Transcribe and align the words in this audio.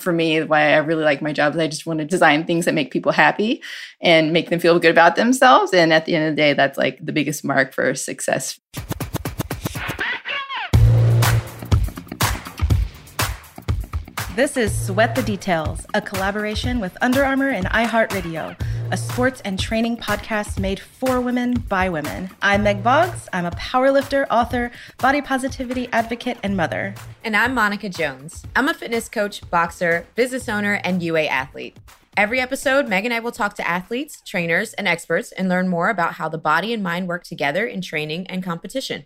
for 0.00 0.12
me, 0.12 0.42
why 0.42 0.72
I 0.72 0.76
really 0.78 1.04
like 1.04 1.20
my 1.22 1.32
job 1.32 1.54
is 1.54 1.60
I 1.60 1.68
just 1.68 1.86
want 1.86 1.98
to 2.00 2.04
design 2.04 2.44
things 2.44 2.64
that 2.64 2.74
make 2.74 2.90
people 2.90 3.12
happy 3.12 3.62
and 4.00 4.32
make 4.32 4.50
them 4.50 4.60
feel 4.60 4.78
good 4.78 4.90
about 4.90 5.16
themselves. 5.16 5.72
And 5.74 5.92
at 5.92 6.04
the 6.06 6.14
end 6.14 6.28
of 6.28 6.32
the 6.32 6.42
day, 6.42 6.52
that's 6.52 6.78
like 6.78 7.04
the 7.04 7.12
biggest 7.12 7.44
mark 7.44 7.72
for 7.72 7.94
success. 7.94 8.58
This 14.38 14.56
is 14.56 14.86
Sweat 14.86 15.16
the 15.16 15.22
Details, 15.22 15.84
a 15.94 16.00
collaboration 16.00 16.78
with 16.78 16.96
Under 17.00 17.24
Armour 17.24 17.48
and 17.48 17.66
iHeartRadio, 17.66 18.56
a 18.90 18.96
sports 18.96 19.42
and 19.44 19.58
training 19.58 19.98
podcast 19.98 20.58
made 20.58 20.80
for 20.80 21.20
women 21.20 21.52
by 21.68 21.90
women. 21.90 22.30
I'm 22.40 22.62
Meg 22.62 22.82
Boggs. 22.82 23.28
I'm 23.34 23.44
a 23.44 23.50
powerlifter, 23.50 24.26
author, 24.30 24.70
body 24.96 25.20
positivity 25.20 25.88
advocate, 25.92 26.38
and 26.42 26.56
mother. 26.56 26.94
And 27.22 27.36
I'm 27.36 27.52
Monica 27.52 27.90
Jones. 27.90 28.44
I'm 28.56 28.68
a 28.68 28.74
fitness 28.74 29.08
coach, 29.08 29.48
boxer, 29.50 30.06
business 30.14 30.48
owner, 30.48 30.80
and 30.84 31.02
UA 31.02 31.24
athlete. 31.26 31.76
Every 32.16 32.40
episode, 32.40 32.88
Meg 32.88 33.04
and 33.04 33.12
I 33.12 33.20
will 33.20 33.30
talk 33.30 33.54
to 33.56 33.68
athletes, 33.68 34.22
trainers, 34.24 34.72
and 34.74 34.88
experts 34.88 35.32
and 35.32 35.48
learn 35.48 35.68
more 35.68 35.90
about 35.90 36.14
how 36.14 36.28
the 36.28 36.38
body 36.38 36.72
and 36.72 36.82
mind 36.82 37.08
work 37.08 37.24
together 37.24 37.66
in 37.66 37.82
training 37.82 38.26
and 38.28 38.42
competition. 38.42 39.04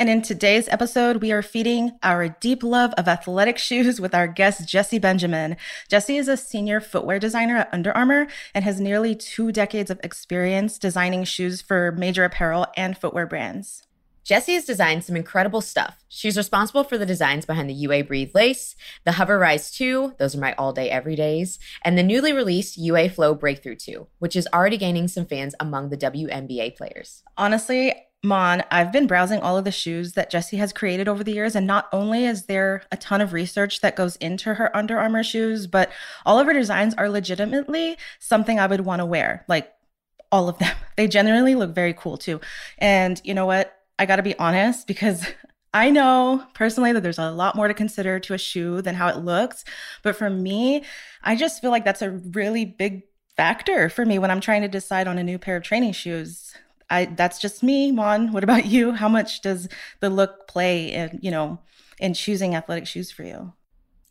And 0.00 0.08
in 0.08 0.22
today's 0.22 0.68
episode, 0.68 1.22
we 1.22 1.32
are 1.32 1.42
feeding 1.42 1.98
our 2.04 2.28
deep 2.28 2.62
love 2.62 2.94
of 2.96 3.08
athletic 3.08 3.58
shoes 3.68 4.00
with 4.00 4.14
our 4.14 4.28
guest, 4.28 4.68
Jessie 4.68 5.00
Benjamin. 5.00 5.56
Jesse 5.88 6.16
is 6.16 6.28
a 6.28 6.36
senior 6.36 6.80
footwear 6.80 7.18
designer 7.18 7.56
at 7.56 7.68
Under 7.72 7.90
Armour 7.96 8.28
and 8.54 8.64
has 8.64 8.80
nearly 8.80 9.16
two 9.16 9.50
decades 9.50 9.90
of 9.90 9.98
experience 10.04 10.78
designing 10.78 11.24
shoes 11.24 11.60
for 11.60 11.90
major 11.90 12.22
apparel 12.22 12.68
and 12.76 12.96
footwear 12.96 13.26
brands. 13.26 13.88
Jessie 14.22 14.54
has 14.54 14.66
designed 14.66 15.02
some 15.02 15.16
incredible 15.16 15.62
stuff. 15.62 16.04
She's 16.08 16.36
responsible 16.36 16.84
for 16.84 16.96
the 16.96 17.06
designs 17.06 17.44
behind 17.44 17.68
the 17.68 17.74
UA 17.74 18.04
Breathe 18.04 18.32
Lace, 18.34 18.76
the 19.04 19.12
Hover 19.12 19.38
Rise 19.38 19.72
2, 19.72 20.16
those 20.18 20.36
are 20.36 20.40
my 20.40 20.52
all 20.52 20.72
day 20.72 20.90
everydays, 20.90 21.58
and 21.82 21.98
the 21.98 22.02
newly 22.02 22.32
released 22.32 22.76
UA 22.76 23.08
Flow 23.08 23.34
Breakthrough 23.34 23.76
2, 23.76 24.06
which 24.18 24.36
is 24.36 24.46
already 24.52 24.76
gaining 24.76 25.08
some 25.08 25.24
fans 25.24 25.54
among 25.58 25.88
the 25.88 25.96
WNBA 25.96 26.76
players. 26.76 27.24
Honestly, 27.38 27.94
Mon, 28.24 28.64
I've 28.70 28.90
been 28.90 29.06
browsing 29.06 29.40
all 29.40 29.56
of 29.56 29.64
the 29.64 29.70
shoes 29.70 30.14
that 30.14 30.28
Jessie 30.28 30.56
has 30.56 30.72
created 30.72 31.06
over 31.06 31.22
the 31.22 31.32
years, 31.32 31.54
and 31.54 31.68
not 31.68 31.88
only 31.92 32.24
is 32.24 32.46
there 32.46 32.82
a 32.90 32.96
ton 32.96 33.20
of 33.20 33.32
research 33.32 33.80
that 33.80 33.94
goes 33.94 34.16
into 34.16 34.54
her 34.54 34.76
Under 34.76 34.98
Armour 34.98 35.22
shoes, 35.22 35.68
but 35.68 35.90
all 36.26 36.40
of 36.40 36.46
her 36.46 36.52
designs 36.52 36.94
are 36.94 37.08
legitimately 37.08 37.96
something 38.18 38.58
I 38.58 38.66
would 38.66 38.80
want 38.80 39.00
to 39.00 39.06
wear. 39.06 39.44
Like 39.46 39.72
all 40.30 40.48
of 40.48 40.58
them. 40.58 40.74
They 40.96 41.06
generally 41.06 41.54
look 41.54 41.76
very 41.76 41.94
cool 41.94 42.16
too. 42.16 42.40
And 42.76 43.20
you 43.22 43.32
know 43.32 43.46
what? 43.46 43.72
I 44.00 44.04
got 44.04 44.16
to 44.16 44.22
be 44.24 44.36
honest 44.36 44.88
because 44.88 45.24
I 45.72 45.90
know 45.90 46.44
personally 46.54 46.90
that 46.90 47.04
there's 47.04 47.20
a 47.20 47.30
lot 47.30 47.54
more 47.54 47.68
to 47.68 47.74
consider 47.74 48.18
to 48.18 48.34
a 48.34 48.38
shoe 48.38 48.82
than 48.82 48.96
how 48.96 49.06
it 49.06 49.18
looks. 49.18 49.64
But 50.02 50.16
for 50.16 50.28
me, 50.28 50.82
I 51.22 51.36
just 51.36 51.60
feel 51.60 51.70
like 51.70 51.84
that's 51.84 52.02
a 52.02 52.10
really 52.10 52.64
big 52.64 53.04
factor 53.36 53.88
for 53.88 54.04
me 54.04 54.18
when 54.18 54.32
I'm 54.32 54.40
trying 54.40 54.62
to 54.62 54.68
decide 54.68 55.06
on 55.06 55.18
a 55.18 55.22
new 55.22 55.38
pair 55.38 55.56
of 55.56 55.62
training 55.62 55.92
shoes. 55.92 56.52
I 56.90 57.06
that's 57.06 57.38
just 57.38 57.62
me, 57.62 57.92
Mon. 57.92 58.32
What 58.32 58.44
about 58.44 58.66
you? 58.66 58.92
How 58.92 59.08
much 59.08 59.42
does 59.42 59.68
the 60.00 60.10
look 60.10 60.48
play 60.48 60.92
in, 60.92 61.18
you 61.22 61.30
know, 61.30 61.60
in 61.98 62.14
choosing 62.14 62.54
athletic 62.54 62.86
shoes 62.86 63.10
for 63.10 63.22
you? 63.22 63.52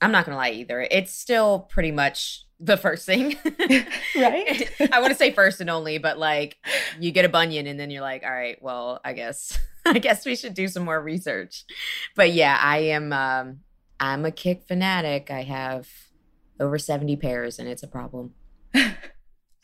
I'm 0.02 0.12
not 0.12 0.26
gonna 0.26 0.38
lie 0.38 0.52
either. 0.52 0.88
It's 0.92 1.14
still 1.14 1.62
pretty 1.62 1.92
much 1.92 2.46
the 2.60 2.78
first 2.78 3.06
thing. 3.06 3.36
right? 4.16 4.70
I 4.92 5.00
want 5.00 5.12
to 5.12 5.18
say 5.18 5.32
first 5.32 5.62
and 5.62 5.70
only, 5.70 5.98
but 5.98 6.18
like 6.18 6.58
you 7.00 7.12
get 7.12 7.26
a 7.26 7.30
bunion 7.30 7.68
and 7.68 7.80
then 7.80 7.90
you're 7.90 8.02
like, 8.02 8.24
all 8.24 8.32
right, 8.32 8.62
well, 8.62 9.00
I 9.04 9.14
guess 9.14 9.58
I 9.86 10.00
guess 10.00 10.26
we 10.26 10.36
should 10.36 10.54
do 10.54 10.68
some 10.68 10.84
more 10.84 11.02
research. 11.02 11.66
But 12.16 12.34
yeah, 12.34 12.60
I 12.62 12.80
am 12.80 13.14
um 13.14 13.60
I'm 14.00 14.26
a 14.26 14.32
kick 14.32 14.64
fanatic. 14.68 15.32
I 15.32 15.44
have 15.44 15.88
over 16.60 16.78
70 16.78 17.16
pairs 17.18 17.60
and 17.60 17.68
it's 17.68 17.84
a 17.84 17.88
problem. 17.88 18.34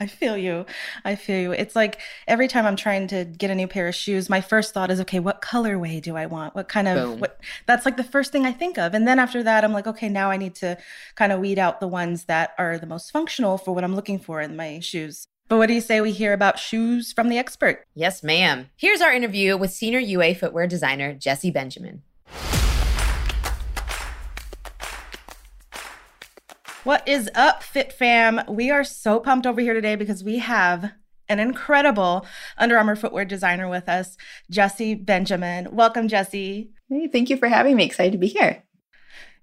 I 0.03 0.07
feel 0.07 0.35
you. 0.35 0.65
I 1.05 1.15
feel 1.15 1.39
you. 1.39 1.51
It's 1.53 1.77
like 1.77 1.97
every 2.27 2.49
time 2.49 2.65
I'm 2.65 2.75
trying 2.75 3.07
to 3.07 3.23
get 3.23 3.49
a 3.49 3.55
new 3.55 3.67
pair 3.67 3.87
of 3.87 3.95
shoes, 3.95 4.29
my 4.29 4.41
first 4.41 4.73
thought 4.73 4.91
is, 4.91 4.99
okay, 4.99 5.21
what 5.21 5.41
colorway 5.41 6.01
do 6.01 6.17
I 6.17 6.25
want? 6.25 6.55
What 6.55 6.67
kind 6.67 6.89
of 6.89 6.95
Boom. 6.97 7.19
what 7.21 7.39
that's 7.67 7.85
like 7.85 7.95
the 7.95 8.03
first 8.03 8.33
thing 8.33 8.45
I 8.45 8.51
think 8.51 8.77
of. 8.77 8.93
And 8.93 9.07
then 9.07 9.17
after 9.17 9.41
that, 9.43 9.63
I'm 9.63 9.71
like, 9.71 9.87
okay, 9.87 10.09
now 10.09 10.29
I 10.29 10.35
need 10.35 10.55
to 10.55 10.77
kind 11.15 11.31
of 11.31 11.39
weed 11.39 11.57
out 11.57 11.79
the 11.79 11.87
ones 11.87 12.25
that 12.25 12.53
are 12.57 12.77
the 12.77 12.85
most 12.85 13.11
functional 13.11 13.57
for 13.57 13.73
what 13.73 13.85
I'm 13.85 13.95
looking 13.95 14.19
for 14.19 14.41
in 14.41 14.57
my 14.57 14.81
shoes. 14.81 15.25
But 15.47 15.57
what 15.57 15.67
do 15.67 15.73
you 15.73 15.81
say 15.81 16.01
we 16.01 16.11
hear 16.11 16.33
about 16.33 16.59
shoes 16.59 17.13
from 17.13 17.29
the 17.29 17.37
expert? 17.37 17.85
Yes, 17.93 18.23
ma'am. 18.23 18.69
Here's 18.75 19.01
our 19.01 19.13
interview 19.13 19.55
with 19.55 19.71
senior 19.71 19.99
UA 19.99 20.35
footwear 20.35 20.67
designer 20.67 21.13
Jessie 21.13 21.51
Benjamin. 21.51 22.01
What 26.83 27.07
is 27.07 27.29
up, 27.33 27.63
Fit 27.63 27.93
Fam? 27.93 28.41
We 28.45 28.69
are 28.69 28.83
so 28.83 29.21
pumped 29.21 29.47
over 29.47 29.61
here 29.61 29.73
today 29.73 29.95
because 29.95 30.21
we 30.21 30.39
have 30.39 30.91
an 31.29 31.39
incredible 31.39 32.25
Under 32.57 32.77
Armour 32.77 32.97
footwear 32.97 33.23
designer 33.23 33.69
with 33.69 33.87
us, 33.87 34.17
Jessie 34.51 34.93
Benjamin. 34.93 35.69
Welcome, 35.71 36.09
Jessie. 36.09 36.71
Hey, 36.89 37.07
thank 37.07 37.29
you 37.29 37.37
for 37.37 37.47
having 37.47 37.77
me. 37.77 37.85
Excited 37.85 38.11
to 38.11 38.17
be 38.17 38.27
here. 38.27 38.63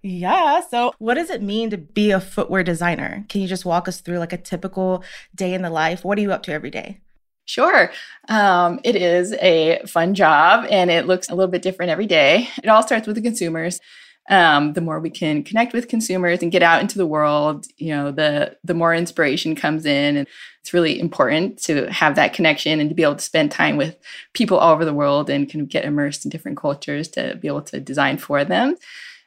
Yeah. 0.03 0.61
So, 0.69 0.93
what 0.99 1.15
does 1.15 1.31
it 1.31 1.41
mean 1.41 1.71
to 1.71 1.79
be 1.79 2.11
a 2.11 2.21
footwear 2.21 2.63
designer? 2.63 3.25
Can 3.31 3.41
you 3.41 3.49
just 3.49 3.65
walk 3.65 3.89
us 3.89 4.03
through 4.03 4.19
like 4.19 4.35
a 4.35 4.39
typical 4.39 5.03
day 5.35 5.55
in 5.55 5.63
the 5.63 5.71
life? 5.71 6.05
What 6.05 6.19
are 6.19 6.23
you 6.23 6.33
up 6.33 6.43
to 6.43 6.53
every 6.53 6.71
day? 6.71 7.01
Sure. 7.47 7.91
Um, 8.29 8.81
it 8.85 8.97
is 8.97 9.33
a 9.41 9.81
fun 9.87 10.15
job 10.15 10.67
and 10.71 10.91
it 10.91 11.07
looks 11.07 11.31
a 11.31 11.35
little 11.35 11.51
bit 11.51 11.63
different 11.63 11.91
every 11.91 12.07
day. 12.07 12.51
It 12.63 12.69
all 12.69 12.83
starts 12.83 13.07
with 13.07 13.17
the 13.17 13.23
consumers 13.23 13.81
um, 14.31 14.75
the 14.75 14.81
more 14.81 15.01
we 15.01 15.11
can 15.11 15.43
connect 15.43 15.73
with 15.73 15.89
consumers 15.89 16.41
and 16.41 16.53
get 16.53 16.63
out 16.63 16.81
into 16.81 16.97
the 16.97 17.07
world, 17.07 17.67
you 17.77 17.89
know, 17.89 18.13
the 18.13 18.57
the 18.63 18.75
more 18.75 18.95
inspiration 18.95 19.57
comes 19.57 19.85
in, 19.85 20.17
and 20.17 20.27
it's 20.61 20.73
really 20.73 20.99
important 21.01 21.59
to 21.65 21.87
have 21.91 22.15
that 22.15 22.33
connection 22.33 22.81
and 22.81 22.89
to 22.89 22.95
be 22.95 23.03
able 23.03 23.17
to 23.17 23.25
spend 23.25 23.51
time 23.51 23.77
with 23.77 23.97
people 24.33 24.57
all 24.57 24.73
over 24.73 24.85
the 24.85 24.95
world 24.95 25.29
and 25.29 25.51
kind 25.51 25.63
of 25.63 25.69
get 25.69 25.85
immersed 25.85 26.25
in 26.25 26.31
different 26.31 26.57
cultures 26.59 27.09
to 27.09 27.37
be 27.43 27.49
able 27.49 27.63
to 27.63 27.81
design 27.81 28.19
for 28.19 28.45
them. 28.45 28.77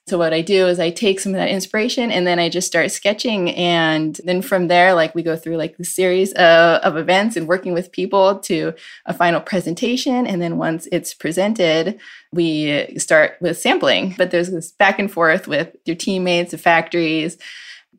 So 0.05 0.17
what 0.17 0.33
I 0.33 0.41
do 0.41 0.67
is 0.67 0.81
I 0.81 0.89
take 0.89 1.21
some 1.21 1.33
of 1.33 1.37
that 1.37 1.47
inspiration 1.47 2.11
and 2.11 2.27
then 2.27 2.37
I 2.37 2.49
just 2.49 2.67
start 2.67 2.91
sketching. 2.91 3.51
And 3.51 4.19
then 4.25 4.41
from 4.41 4.67
there, 4.67 4.93
like 4.93 5.15
we 5.15 5.23
go 5.23 5.37
through 5.37 5.55
like 5.55 5.77
the 5.77 5.85
series 5.85 6.33
of, 6.33 6.81
of 6.81 6.97
events 6.97 7.37
and 7.37 7.47
working 7.47 7.73
with 7.73 7.93
people 7.93 8.39
to 8.39 8.73
a 9.05 9.13
final 9.13 9.39
presentation. 9.39 10.27
And 10.27 10.41
then 10.41 10.57
once 10.57 10.89
it's 10.91 11.13
presented, 11.13 11.99
we 12.33 12.97
start 12.97 13.37
with 13.39 13.57
sampling. 13.57 14.15
But 14.17 14.31
there's 14.31 14.51
this 14.51 14.73
back 14.73 14.99
and 14.99 15.09
forth 15.09 15.47
with 15.47 15.73
your 15.85 15.95
teammates, 15.95 16.51
the 16.51 16.57
factories, 16.57 17.37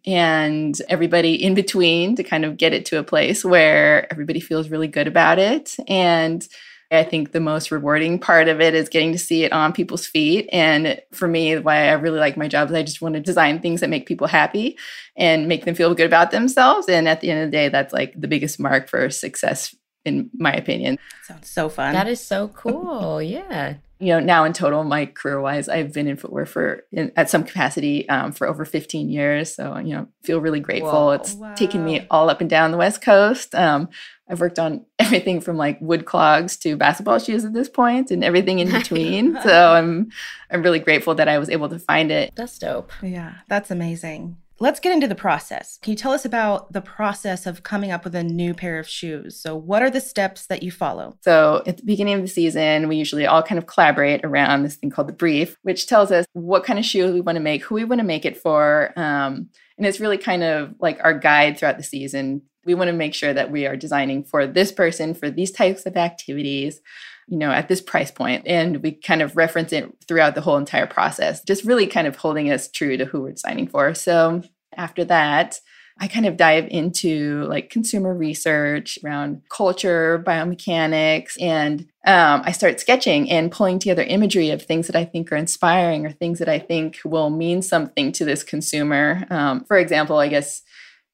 and 0.07 0.79
everybody 0.91 1.43
in 1.43 1.55
between 1.55 2.17
to 2.17 2.23
kind 2.23 2.45
of 2.45 2.59
get 2.59 2.75
it 2.75 2.85
to 2.87 2.99
a 2.99 3.03
place 3.03 3.47
where 3.47 4.13
everybody 4.13 4.41
feels 4.41 4.69
really 4.69 4.89
good 4.89 5.07
about 5.07 5.39
it. 5.39 5.75
And 5.89 6.47
I 6.95 7.05
think 7.05 7.33
the 7.33 7.41
most 7.41 7.71
rewarding 7.71 8.19
part 8.19 8.49
of 8.49 8.61
it 8.61 8.75
is 8.75 8.89
getting 8.89 9.13
to 9.13 9.19
see 9.19 9.45
it 9.45 9.53
on 9.53 9.73
people's 9.73 10.07
feet. 10.07 10.49
And 10.53 11.01
for 11.13 11.29
me, 11.29 11.59
why 11.59 11.89
I 11.89 11.93
really 11.93 12.19
like 12.19 12.37
my 12.37 12.49
job 12.49 12.71
is 12.71 12.75
I 12.75 12.83
just 12.83 13.03
want 13.03 13.15
to 13.15 13.21
design 13.21 13.61
things 13.61 13.81
that 13.81 13.91
make 13.91 14.07
people 14.07 14.27
happy 14.27 14.79
and 15.17 15.49
make 15.49 15.65
them 15.65 15.75
feel 15.75 15.95
good 15.95 16.07
about 16.07 16.31
themselves. 16.31 16.89
And 16.89 17.09
at 17.09 17.21
the 17.21 17.31
end 17.31 17.45
of 17.45 17.49
the 17.49 17.57
day, 17.57 17.69
that's 17.69 17.93
like 17.93 18.19
the 18.21 18.29
biggest 18.29 18.59
mark 18.59 18.89
for 18.89 19.11
success, 19.11 19.75
in 20.05 20.31
my 20.35 20.53
opinion. 20.53 20.99
Sounds 21.25 21.49
so 21.49 21.69
fun. 21.69 21.93
That 21.93 22.09
is 22.09 22.21
so 22.21 22.49
cool. 22.49 23.23
yeah. 23.23 23.75
You 24.01 24.09
know, 24.09 24.21
now 24.21 24.45
in 24.45 24.53
total, 24.53 24.83
my 24.85 25.07
career 25.07 25.41
wise, 25.41 25.69
I've 25.69 25.93
been 25.93 26.09
in 26.09 26.17
footwear 26.17 26.47
for 26.47 26.83
in, 26.93 27.13
at 27.17 27.31
some 27.31 27.45
capacity 27.45 28.09
um, 28.09 28.33
for 28.33 28.47
over 28.47 28.65
15 28.65 29.09
years. 29.09 29.55
So, 29.55 29.79
you 29.79 29.95
know, 29.95 30.09
feel 30.25 30.41
really 30.41 30.61
grateful. 30.61 30.91
Whoa. 30.91 31.11
It's 31.13 31.35
Wow. 31.35 31.55
taken 31.55 31.85
me 31.85 32.07
all 32.11 32.29
up 32.29 32.41
and 32.41 32.51
down 32.51 32.73
the 32.73 32.77
West 32.77 33.03
Coast. 33.03 33.55
Um, 33.55 33.89
I've 34.29 34.41
worked 34.41 34.59
on 34.59 34.85
everything 34.99 35.41
from 35.41 35.57
like 35.57 35.79
wood 35.81 36.07
clogs 36.07 36.57
to 36.59 36.77
basketball 36.77 37.19
shoes 37.19 37.45
at 37.45 37.53
this 37.53 37.69
point 37.69 38.11
and 38.11 38.25
everything 38.25 38.59
in 38.59 38.71
between. 38.71 39.39
so 39.43 39.73
I'm 39.73 40.11
I'm 40.51 40.63
really 40.63 40.81
grateful 40.81 41.15
that 41.17 41.29
I 41.29 41.39
was 41.39 41.49
able 41.51 41.69
to 41.69 41.79
find 41.79 42.11
it. 42.11 42.33
That's 42.35 42.59
dope. 42.59 42.91
Yeah, 43.03 43.35
that's 43.49 43.71
amazing. 43.71 44.39
Let's 44.61 44.79
get 44.79 44.93
into 44.93 45.09
the 45.09 45.17
process. 45.17 45.79
Can 45.83 45.91
you 45.91 45.97
tell 45.97 46.13
us 46.13 46.25
about 46.25 46.73
the 46.73 46.81
process 46.81 47.45
of 47.45 47.65
coming 47.65 47.91
up 47.91 48.05
with 48.05 48.15
a 48.15 48.23
new 48.23 48.55
pair 48.55 48.79
of 48.79 48.89
shoes? 48.89 49.41
So, 49.41 49.57
what 49.57 49.83
are 49.83 49.91
the 49.91 50.01
steps 50.01 50.47
that 50.47 50.63
you 50.63 50.71
follow? 50.71 51.17
So 51.23 51.63
at 51.67 51.79
the 51.79 51.83
beginning 51.83 52.15
of 52.15 52.23
the 52.23 52.29
season, 52.29 52.87
we 52.87 52.97
usually 52.97 53.27
all 53.27 53.43
kind 53.43 53.59
of 53.59 53.67
collaborate 53.67 54.25
around 54.25 54.63
this 54.63 54.77
thing 54.77 54.91
called 54.91 55.09
the 55.09 55.13
brief, 55.13 55.57
which 55.63 55.89
tells 55.89 56.13
us 56.13 56.25
what 56.35 56.65
kind 56.65 56.79
of 56.79 56.85
shoe 56.85 57.13
we 57.13 57.21
want 57.21 57.35
to 57.35 57.43
make, 57.43 57.65
who 57.65 57.75
we 57.75 57.85
want 57.85 57.99
to 57.99 58.07
make 58.07 58.25
it 58.25 58.37
for. 58.37 58.93
Um, 58.97 59.49
and 59.77 59.87
it's 59.87 59.99
really 59.99 60.19
kind 60.19 60.45
of 60.45 60.75
like 60.79 61.01
our 61.03 61.19
guide 61.19 61.59
throughout 61.59 61.77
the 61.77 61.83
season. 61.83 62.43
We 62.65 62.77
want 62.77 62.89
to 62.89 62.97
make 62.97 63.15
sure 63.15 63.35
that 63.35 63.51
we 63.51 63.67
are 63.67 63.77
designing 63.77 64.23
for 64.23 64.47
this 64.47 64.71
person, 64.71 65.15
for 65.15 65.31
these 65.31 65.51
types 65.51 65.85
of 65.85 65.97
activities, 65.97 66.81
you 67.29 67.39
know, 67.39 67.51
at 67.51 67.69
this 67.69 67.81
price 67.81 68.11
point. 68.11 68.47
And 68.47 68.83
we 68.83 68.93
kind 68.93 69.23
of 69.23 69.37
reference 69.37 69.73
it 69.73 69.91
throughout 70.07 70.35
the 70.35 70.41
whole 70.41 70.57
entire 70.57 70.87
process, 70.87 71.43
just 71.43 71.65
really 71.65 71.87
kind 71.87 72.07
of 72.07 72.17
holding 72.17 72.51
us 72.51 72.71
true 72.71 72.97
to 72.97 73.05
who 73.05 73.23
we're 73.23 73.33
designing 73.33 73.69
for. 73.69 73.95
So 73.95 74.43
after 74.77 75.05
that, 75.07 75.61
I 76.01 76.09
kind 76.09 76.27
of 76.27 76.37
dive 76.37 76.67
into 76.71 77.45
like 77.45 77.71
consumer 77.71 78.13
research 78.13 78.99
around 79.05 79.43
culture, 79.49 80.23
biomechanics, 80.27 81.41
and 81.41 81.83
um, 82.05 82.43
I 82.45 82.51
start 82.51 82.81
sketching 82.81 83.31
and 83.31 83.53
pulling 83.53 83.79
together 83.79 84.03
imagery 84.03 84.51
of 84.51 84.63
things 84.63 84.89
that 84.89 84.97
I 84.97 85.05
think 85.05 85.31
are 85.31 85.37
inspiring 85.37 86.05
or 86.05 86.11
things 86.11 86.41
that 86.41 86.49
I 86.49 86.59
think 86.59 86.99
will 87.05 87.31
mean 87.31 87.63
something 87.63 88.11
to 88.13 88.25
this 88.25 88.43
consumer. 88.43 89.25
Um, 89.31 89.65
for 89.65 89.79
example, 89.79 90.19
I 90.19 90.27
guess 90.27 90.63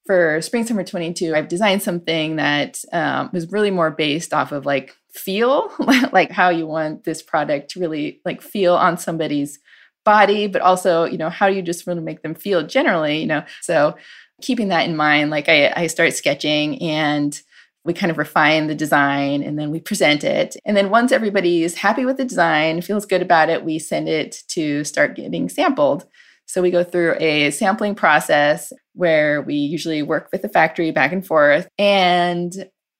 for 0.06 0.40
spring 0.40 0.66
summer 0.66 0.82
22 0.82 1.34
i've 1.34 1.46
designed 1.46 1.82
something 1.82 2.36
that 2.36 2.82
um, 2.92 3.30
was 3.32 3.52
really 3.52 3.70
more 3.70 3.90
based 3.90 4.32
off 4.32 4.50
of 4.50 4.66
like 4.66 4.96
feel 5.14 5.72
like 6.12 6.30
how 6.30 6.48
you 6.48 6.66
want 6.66 7.04
this 7.04 7.22
product 7.22 7.70
to 7.70 7.80
really 7.80 8.20
like 8.24 8.42
feel 8.42 8.74
on 8.74 8.96
somebody's 8.98 9.58
body 10.04 10.46
but 10.46 10.62
also 10.62 11.04
you 11.04 11.18
know 11.18 11.28
how 11.28 11.48
do 11.48 11.54
you 11.54 11.62
just 11.62 11.86
really 11.86 12.00
make 12.00 12.22
them 12.22 12.34
feel 12.34 12.66
generally 12.66 13.20
you 13.20 13.26
know 13.26 13.44
so 13.60 13.94
keeping 14.40 14.68
that 14.68 14.88
in 14.88 14.96
mind 14.96 15.30
like 15.30 15.48
i, 15.48 15.72
I 15.76 15.86
start 15.88 16.14
sketching 16.14 16.80
and 16.80 17.40
we 17.84 17.94
kind 17.94 18.10
of 18.10 18.18
refine 18.18 18.66
the 18.66 18.74
design 18.74 19.42
and 19.42 19.58
then 19.58 19.70
we 19.70 19.80
present 19.80 20.24
it 20.24 20.56
and 20.64 20.76
then 20.76 20.90
once 20.90 21.12
everybody 21.12 21.64
is 21.64 21.74
happy 21.74 22.06
with 22.06 22.16
the 22.16 22.24
design 22.24 22.80
feels 22.80 23.04
good 23.04 23.22
about 23.22 23.50
it 23.50 23.64
we 23.64 23.78
send 23.78 24.08
it 24.08 24.42
to 24.48 24.84
start 24.84 25.16
getting 25.16 25.48
sampled 25.48 26.06
so 26.50 26.62
we 26.62 26.72
go 26.72 26.82
through 26.82 27.14
a 27.20 27.52
sampling 27.52 27.94
process 27.94 28.72
where 28.94 29.40
we 29.42 29.54
usually 29.54 30.02
work 30.02 30.28
with 30.32 30.42
the 30.42 30.48
factory 30.48 30.90
back 30.90 31.12
and 31.12 31.24
forth. 31.24 31.68
And 31.78 32.52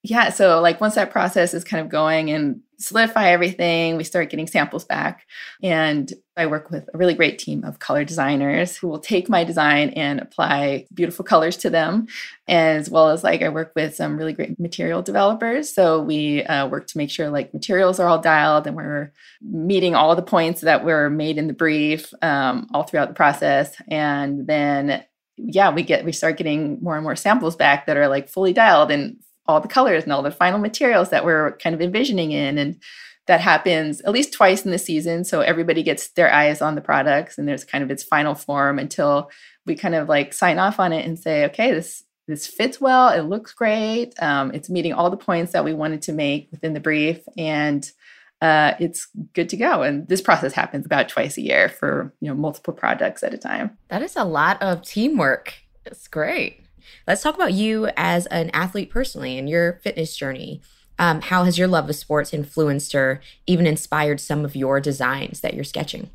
yeah, 0.02 0.30
so 0.30 0.60
like 0.60 0.80
once 0.80 0.94
that 0.94 1.10
process 1.10 1.52
is 1.52 1.62
kind 1.62 1.84
of 1.84 1.90
going 1.90 2.30
and 2.30 2.60
solidify 2.78 3.28
everything, 3.28 3.98
we 3.98 4.04
start 4.04 4.30
getting 4.30 4.46
samples 4.46 4.84
back. 4.84 5.26
And 5.62 6.10
I 6.38 6.46
work 6.46 6.70
with 6.70 6.88
a 6.94 6.96
really 6.96 7.12
great 7.12 7.38
team 7.38 7.64
of 7.64 7.80
color 7.80 8.02
designers 8.02 8.74
who 8.74 8.88
will 8.88 8.98
take 8.98 9.28
my 9.28 9.44
design 9.44 9.90
and 9.90 10.18
apply 10.18 10.86
beautiful 10.94 11.22
colors 11.22 11.58
to 11.58 11.68
them, 11.68 12.06
as 12.48 12.88
well 12.88 13.10
as 13.10 13.22
like 13.22 13.42
I 13.42 13.50
work 13.50 13.72
with 13.76 13.94
some 13.94 14.16
really 14.16 14.32
great 14.32 14.58
material 14.58 15.02
developers. 15.02 15.70
So 15.70 16.00
we 16.00 16.44
uh, 16.44 16.66
work 16.68 16.86
to 16.86 16.98
make 16.98 17.10
sure 17.10 17.28
like 17.28 17.52
materials 17.52 18.00
are 18.00 18.08
all 18.08 18.20
dialed 18.20 18.66
and 18.66 18.76
we're 18.76 19.12
meeting 19.42 19.94
all 19.94 20.16
the 20.16 20.22
points 20.22 20.62
that 20.62 20.82
were 20.82 21.10
made 21.10 21.36
in 21.36 21.46
the 21.46 21.52
brief 21.52 22.14
um, 22.22 22.68
all 22.72 22.84
throughout 22.84 23.08
the 23.08 23.14
process. 23.14 23.76
And 23.88 24.46
then 24.46 25.04
yeah, 25.36 25.70
we 25.70 25.82
get 25.82 26.06
we 26.06 26.12
start 26.12 26.38
getting 26.38 26.82
more 26.82 26.96
and 26.96 27.02
more 27.02 27.16
samples 27.16 27.56
back 27.56 27.84
that 27.84 27.98
are 27.98 28.08
like 28.08 28.30
fully 28.30 28.54
dialed 28.54 28.90
and 28.90 29.18
all 29.46 29.60
the 29.60 29.68
colors 29.68 30.04
and 30.04 30.12
all 30.12 30.22
the 30.22 30.30
final 30.30 30.58
materials 30.58 31.10
that 31.10 31.24
we're 31.24 31.56
kind 31.58 31.74
of 31.74 31.80
envisioning 31.80 32.32
in 32.32 32.58
and 32.58 32.80
that 33.26 33.40
happens 33.40 34.00
at 34.00 34.12
least 34.12 34.32
twice 34.32 34.64
in 34.64 34.70
the 34.70 34.78
season 34.78 35.24
so 35.24 35.40
everybody 35.40 35.82
gets 35.82 36.08
their 36.10 36.32
eyes 36.32 36.60
on 36.60 36.74
the 36.74 36.80
products 36.80 37.38
and 37.38 37.46
there's 37.46 37.64
kind 37.64 37.84
of 37.84 37.90
its 37.90 38.02
final 38.02 38.34
form 38.34 38.78
until 38.78 39.30
we 39.66 39.74
kind 39.74 39.94
of 39.94 40.08
like 40.08 40.32
sign 40.32 40.58
off 40.58 40.80
on 40.80 40.92
it 40.92 41.06
and 41.06 41.18
say 41.18 41.44
okay 41.44 41.72
this 41.72 42.04
this 42.26 42.46
fits 42.46 42.80
well 42.80 43.08
it 43.08 43.22
looks 43.22 43.52
great 43.52 44.14
um, 44.22 44.50
it's 44.52 44.70
meeting 44.70 44.92
all 44.92 45.10
the 45.10 45.16
points 45.16 45.52
that 45.52 45.64
we 45.64 45.74
wanted 45.74 46.02
to 46.02 46.12
make 46.12 46.48
within 46.50 46.74
the 46.74 46.80
brief 46.80 47.20
and 47.36 47.90
uh, 48.40 48.74
it's 48.80 49.08
good 49.34 49.48
to 49.50 49.56
go. 49.56 49.82
And 49.82 50.08
this 50.08 50.20
process 50.20 50.52
happens 50.52 50.86
about 50.86 51.08
twice 51.08 51.36
a 51.36 51.42
year 51.42 51.68
for 51.68 52.12
you 52.20 52.28
know 52.28 52.34
multiple 52.34 52.72
projects 52.72 53.22
at 53.22 53.34
a 53.34 53.38
time. 53.38 53.76
That 53.88 54.02
is 54.02 54.16
a 54.16 54.24
lot 54.24 54.60
of 54.62 54.82
teamwork. 54.82 55.54
It's 55.84 56.08
great. 56.08 56.64
Let's 57.06 57.22
talk 57.22 57.34
about 57.34 57.52
you 57.52 57.88
as 57.96 58.26
an 58.26 58.50
athlete 58.50 58.90
personally 58.90 59.38
and 59.38 59.48
your 59.48 59.80
fitness 59.82 60.16
journey. 60.16 60.60
Um, 60.98 61.22
how 61.22 61.44
has 61.44 61.58
your 61.58 61.68
love 61.68 61.88
of 61.88 61.96
sports 61.96 62.34
influenced 62.34 62.94
or 62.94 63.20
even 63.46 63.66
inspired 63.66 64.20
some 64.20 64.44
of 64.44 64.54
your 64.54 64.80
designs 64.80 65.40
that 65.40 65.54
you're 65.54 65.64
sketching? 65.64 66.10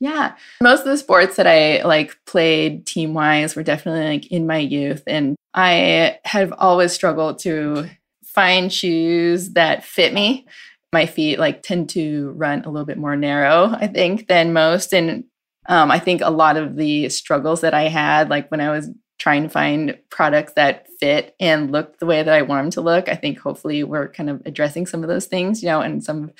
Yeah. 0.00 0.34
Most 0.62 0.80
of 0.80 0.86
the 0.86 0.98
sports 0.98 1.36
that 1.36 1.46
I 1.46 1.82
like 1.82 2.16
played 2.26 2.86
team 2.86 3.14
wise 3.14 3.56
were 3.56 3.62
definitely 3.62 4.06
like 4.06 4.26
in 4.30 4.46
my 4.46 4.58
youth. 4.58 5.02
And 5.06 5.34
I 5.54 6.18
have 6.24 6.52
always 6.58 6.92
struggled 6.92 7.40
to 7.40 7.88
find 8.24 8.72
shoes 8.72 9.50
that 9.50 9.84
fit 9.84 10.12
me 10.12 10.46
my 10.92 11.06
feet 11.06 11.38
like 11.38 11.62
tend 11.62 11.90
to 11.90 12.30
run 12.30 12.64
a 12.64 12.70
little 12.70 12.86
bit 12.86 12.98
more 12.98 13.16
narrow, 13.16 13.74
I 13.78 13.88
think, 13.88 14.28
than 14.28 14.52
most. 14.52 14.92
And 14.92 15.24
um, 15.68 15.90
I 15.90 15.98
think 15.98 16.22
a 16.22 16.30
lot 16.30 16.56
of 16.56 16.76
the 16.76 17.08
struggles 17.10 17.60
that 17.60 17.74
I 17.74 17.88
had, 17.88 18.30
like 18.30 18.50
when 18.50 18.60
I 18.60 18.70
was 18.70 18.90
trying 19.18 19.42
to 19.42 19.48
find 19.48 19.98
products 20.10 20.52
that 20.54 20.86
fit 21.00 21.34
and 21.40 21.72
look 21.72 21.98
the 21.98 22.06
way 22.06 22.22
that 22.22 22.34
I 22.34 22.42
want 22.42 22.64
them 22.64 22.70
to 22.72 22.80
look, 22.80 23.08
I 23.08 23.14
think 23.14 23.38
hopefully 23.38 23.82
we're 23.84 24.08
kind 24.08 24.30
of 24.30 24.42
addressing 24.46 24.86
some 24.86 25.02
of 25.02 25.08
those 25.08 25.26
things, 25.26 25.62
you 25.62 25.68
know, 25.68 25.80
and 25.80 26.02
some 26.02 26.30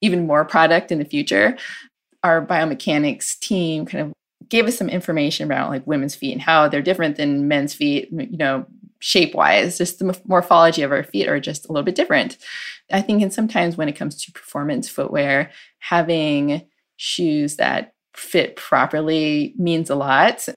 even 0.00 0.26
more 0.26 0.44
product 0.44 0.92
in 0.92 0.98
the 0.98 1.04
future. 1.04 1.56
Our 2.22 2.44
biomechanics 2.44 3.38
team 3.38 3.86
kind 3.86 4.08
of 4.08 4.12
gave 4.48 4.66
us 4.66 4.76
some 4.76 4.88
information 4.88 5.46
about 5.46 5.70
like 5.70 5.86
women's 5.86 6.14
feet 6.14 6.32
and 6.32 6.42
how 6.42 6.68
they're 6.68 6.82
different 6.82 7.16
than 7.16 7.48
men's 7.48 7.74
feet, 7.74 8.08
you 8.12 8.36
know, 8.36 8.66
shape 8.98 9.34
wise, 9.34 9.78
just 9.78 9.98
the 9.98 10.18
morphology 10.26 10.82
of 10.82 10.92
our 10.92 11.04
feet 11.04 11.28
are 11.28 11.40
just 11.40 11.68
a 11.68 11.72
little 11.72 11.84
bit 11.84 11.94
different. 11.94 12.38
I 12.90 13.02
think, 13.02 13.22
and 13.22 13.32
sometimes 13.32 13.76
when 13.76 13.88
it 13.88 13.96
comes 13.96 14.22
to 14.24 14.32
performance 14.32 14.88
footwear, 14.88 15.50
having 15.78 16.62
shoes 16.96 17.56
that 17.56 17.94
fit 18.14 18.56
properly 18.56 19.54
means 19.58 19.90
a 19.90 19.94
lot. 19.94 20.48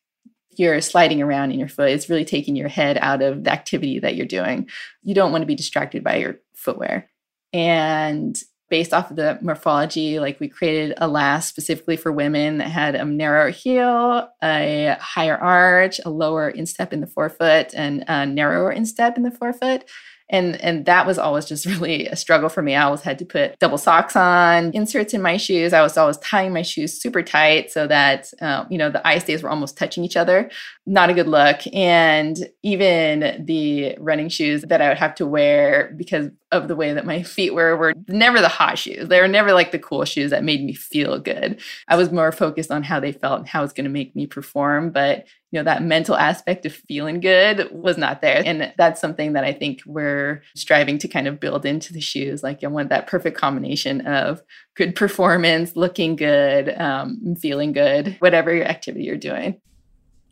You're 0.59 0.81
sliding 0.81 1.21
around 1.21 1.51
in 1.51 1.59
your 1.59 1.69
foot, 1.69 1.89
it's 1.89 2.09
really 2.09 2.25
taking 2.25 2.55
your 2.55 2.67
head 2.67 2.97
out 3.01 3.21
of 3.21 3.45
the 3.45 3.51
activity 3.51 3.99
that 3.99 4.15
you're 4.15 4.25
doing. 4.25 4.69
You 5.03 5.15
don't 5.15 5.31
want 5.31 5.41
to 5.41 5.47
be 5.47 5.55
distracted 5.55 6.03
by 6.03 6.17
your 6.17 6.39
footwear. 6.53 7.09
And 7.53 8.37
based 8.69 8.93
off 8.93 9.09
of 9.09 9.15
the 9.15 9.39
morphology, 9.41 10.19
like 10.19 10.39
we 10.39 10.47
created 10.47 10.93
a 10.97 11.07
last 11.07 11.49
specifically 11.49 11.97
for 11.97 12.11
women 12.11 12.59
that 12.59 12.67
had 12.67 12.95
a 12.95 13.03
narrower 13.03 13.49
heel, 13.49 14.29
a 14.43 14.95
higher 14.99 15.37
arch, 15.37 15.99
a 16.05 16.09
lower 16.09 16.49
instep 16.49 16.93
in 16.93 17.01
the 17.01 17.07
forefoot, 17.07 17.73
and 17.73 18.03
a 18.07 18.25
narrower 18.25 18.71
instep 18.71 19.17
in 19.17 19.23
the 19.23 19.31
forefoot 19.31 19.85
and 20.29 20.61
and 20.61 20.85
that 20.85 21.07
was 21.07 21.17
always 21.17 21.45
just 21.45 21.65
really 21.73 22.07
a 22.07 22.15
struggle 22.15 22.49
for 22.49 22.61
me. 22.61 22.75
I 22.75 22.83
always 22.83 23.01
had 23.01 23.19
to 23.19 23.25
put 23.25 23.57
double 23.59 23.77
socks 23.77 24.15
on 24.15 24.71
inserts 24.73 25.13
in 25.13 25.21
my 25.21 25.37
shoes. 25.37 25.73
I 25.73 25.81
was 25.81 25.97
always 25.97 26.17
tying 26.17 26.53
my 26.53 26.61
shoes 26.61 26.99
super 27.01 27.21
tight 27.21 27.71
so 27.71 27.87
that 27.87 28.31
um, 28.41 28.67
you 28.69 28.77
know 28.77 28.89
the 28.89 29.05
eye 29.07 29.19
stays 29.19 29.43
were 29.43 29.49
almost 29.49 29.77
touching 29.77 30.03
each 30.03 30.17
other 30.17 30.49
not 30.89 31.09
a 31.09 31.13
good 31.13 31.27
look 31.27 31.59
and 31.71 32.49
even 32.63 33.45
the 33.45 33.95
running 33.99 34.27
shoes 34.27 34.63
that 34.63 34.81
i 34.81 34.89
would 34.89 34.97
have 34.97 35.13
to 35.13 35.25
wear 35.25 35.93
because 35.95 36.29
of 36.51 36.67
the 36.67 36.75
way 36.75 36.93
that 36.93 37.05
my 37.05 37.23
feet 37.35 37.53
were 37.53 37.75
were 37.77 37.93
never 38.07 38.41
the 38.41 38.47
hot 38.47 38.77
shoes. 38.77 39.07
They 39.07 39.21
were 39.21 39.27
never 39.27 39.53
like 39.53 39.71
the 39.71 39.79
cool 39.79 40.05
shoes 40.05 40.31
that 40.31 40.43
made 40.43 40.63
me 40.63 40.73
feel 40.73 41.19
good. 41.19 41.61
I 41.87 41.95
was 41.95 42.11
more 42.11 42.31
focused 42.31 42.71
on 42.71 42.83
how 42.83 42.99
they 42.99 43.11
felt 43.11 43.39
and 43.39 43.47
how 43.47 43.63
it's 43.63 43.73
going 43.73 43.85
to 43.85 43.89
make 43.89 44.15
me 44.15 44.27
perform, 44.27 44.91
but 44.91 45.25
you 45.51 45.59
know 45.59 45.63
that 45.63 45.81
mental 45.81 46.15
aspect 46.15 46.65
of 46.65 46.73
feeling 46.73 47.19
good 47.19 47.69
was 47.71 47.97
not 47.97 48.21
there. 48.21 48.43
And 48.45 48.71
that's 48.77 49.01
something 49.01 49.33
that 49.33 49.43
I 49.43 49.53
think 49.53 49.81
we're 49.85 50.43
striving 50.55 50.97
to 50.99 51.07
kind 51.07 51.27
of 51.27 51.39
build 51.39 51.65
into 51.65 51.91
the 51.91 52.01
shoes. 52.01 52.43
Like 52.43 52.63
I 52.63 52.67
want 52.67 52.89
that 52.89 53.07
perfect 53.07 53.37
combination 53.37 54.01
of 54.01 54.43
good 54.75 54.95
performance, 54.95 55.75
looking 55.75 56.15
good, 56.15 56.69
um, 56.79 57.35
feeling 57.39 57.71
good, 57.71 58.15
whatever 58.19 58.53
your 58.53 58.65
activity 58.65 59.05
you're 59.05 59.17
doing. 59.17 59.59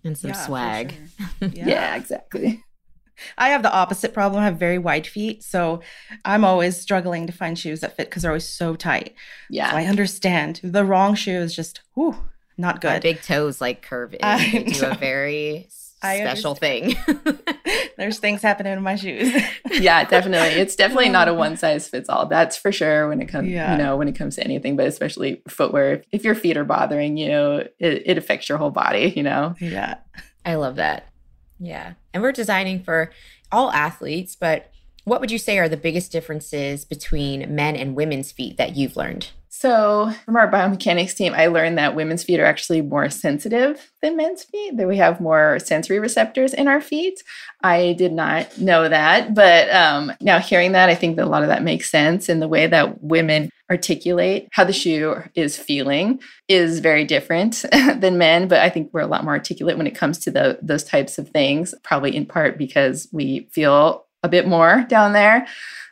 And 0.07 0.17
some 0.17 0.29
yeah, 0.31 0.45
swag. 0.45 0.93
Sure. 0.93 1.49
Yeah. 1.53 1.67
yeah, 1.67 1.95
exactly. 1.95 2.63
I 3.37 3.49
have 3.49 3.63
the 3.63 3.73
opposite 3.73 4.13
problem. 4.13 4.41
I 4.41 4.45
have 4.45 4.57
very 4.57 4.77
wide 4.77 5.07
feet. 5.07 5.43
So 5.43 5.81
I'm 6.23 6.43
always 6.43 6.79
struggling 6.79 7.27
to 7.27 7.33
find 7.33 7.57
shoes 7.57 7.81
that 7.81 7.95
fit 7.95 8.09
because 8.09 8.21
they're 8.21 8.31
always 8.31 8.47
so 8.47 8.75
tight. 8.75 9.15
Yeah. 9.49 9.71
So 9.71 9.77
I 9.77 9.85
understand. 9.85 10.59
The 10.63 10.85
wrong 10.85 11.15
shoe 11.15 11.39
is 11.39 11.55
just, 11.55 11.81
whew, 11.95 12.15
not 12.57 12.81
good. 12.81 12.89
My 12.89 12.99
big 12.99 13.21
toes 13.21 13.59
like 13.59 13.81
curve 13.81 14.13
in 14.13 14.55
into 14.55 14.91
a 14.91 14.95
very 14.95 15.67
special 15.99 16.55
thing. 16.55 16.95
There's 17.97 18.19
things 18.19 18.41
happening 18.41 18.73
in 18.73 18.81
my 18.81 18.95
shoes. 18.95 19.33
yeah, 19.71 20.03
definitely. 20.03 20.59
It's 20.59 20.75
definitely 20.75 21.09
not 21.09 21.27
a 21.27 21.33
one 21.35 21.57
size 21.57 21.87
fits 21.87 22.09
all. 22.09 22.27
That's 22.27 22.55
for 22.55 22.71
sure 22.71 23.07
when 23.07 23.21
it 23.21 23.27
comes, 23.27 23.49
yeah. 23.49 23.71
you 23.71 23.77
know, 23.77 23.97
when 23.97 24.07
it 24.07 24.13
comes 24.13 24.35
to 24.35 24.43
anything, 24.43 24.75
but 24.75 24.87
especially 24.87 25.41
footwear. 25.47 26.03
If 26.11 26.23
your 26.23 26.35
feet 26.35 26.57
are 26.57 26.63
bothering 26.63 27.17
you, 27.17 27.67
it, 27.79 28.03
it 28.05 28.17
affects 28.17 28.49
your 28.49 28.57
whole 28.57 28.71
body, 28.71 29.13
you 29.15 29.23
know? 29.23 29.55
Yeah. 29.59 29.95
I 30.45 30.55
love 30.55 30.75
that. 30.75 31.07
Yeah. 31.59 31.93
And 32.13 32.21
we're 32.21 32.31
designing 32.31 32.83
for 32.83 33.11
all 33.51 33.71
athletes, 33.71 34.35
but 34.35 34.71
what 35.03 35.21
would 35.21 35.31
you 35.31 35.37
say 35.37 35.57
are 35.57 35.69
the 35.69 35.77
biggest 35.77 36.11
differences 36.11 36.85
between 36.85 37.55
men 37.55 37.75
and 37.75 37.95
women's 37.95 38.31
feet 38.31 38.57
that 38.57 38.75
you've 38.75 38.97
learned? 38.97 39.31
So, 39.59 40.13
from 40.23 40.35
our 40.35 40.51
biomechanics 40.51 41.15
team, 41.15 41.33
I 41.33 41.47
learned 41.47 41.79
that 41.79 41.95
women's 41.95 42.23
feet 42.23 42.39
are 42.39 42.45
actually 42.45 42.83
more 42.83 43.09
sensitive 43.09 43.91
than 44.03 44.15
men's 44.15 44.43
feet, 44.43 44.77
that 44.77 44.87
we 44.87 44.97
have 44.97 45.19
more 45.19 45.57
sensory 45.57 45.97
receptors 45.97 46.53
in 46.53 46.67
our 46.67 46.79
feet. 46.79 47.23
I 47.63 47.93
did 47.93 48.13
not 48.13 48.59
know 48.59 48.87
that, 48.87 49.33
but 49.33 49.67
um, 49.73 50.13
now 50.21 50.37
hearing 50.37 50.73
that, 50.73 50.89
I 50.89 50.95
think 50.95 51.15
that 51.15 51.25
a 51.25 51.29
lot 51.29 51.41
of 51.41 51.49
that 51.49 51.63
makes 51.63 51.89
sense. 51.89 52.29
And 52.29 52.39
the 52.39 52.47
way 52.47 52.67
that 52.67 53.01
women 53.01 53.49
articulate 53.67 54.47
how 54.51 54.63
the 54.63 54.73
shoe 54.73 55.23
is 55.33 55.57
feeling 55.57 56.21
is 56.47 56.79
very 56.79 57.03
different 57.03 57.65
than 57.71 58.19
men, 58.19 58.47
but 58.47 58.59
I 58.59 58.69
think 58.69 58.91
we're 58.93 59.01
a 59.01 59.07
lot 59.07 59.23
more 59.23 59.33
articulate 59.33 59.75
when 59.75 59.87
it 59.87 59.95
comes 59.95 60.19
to 60.19 60.29
the, 60.29 60.59
those 60.61 60.83
types 60.83 61.17
of 61.17 61.29
things, 61.29 61.73
probably 61.83 62.15
in 62.15 62.27
part 62.27 62.59
because 62.59 63.07
we 63.11 63.49
feel 63.51 64.05
a 64.27 64.29
bit 64.29 64.47
more 64.47 64.85
down 64.87 65.13
there 65.13 65.47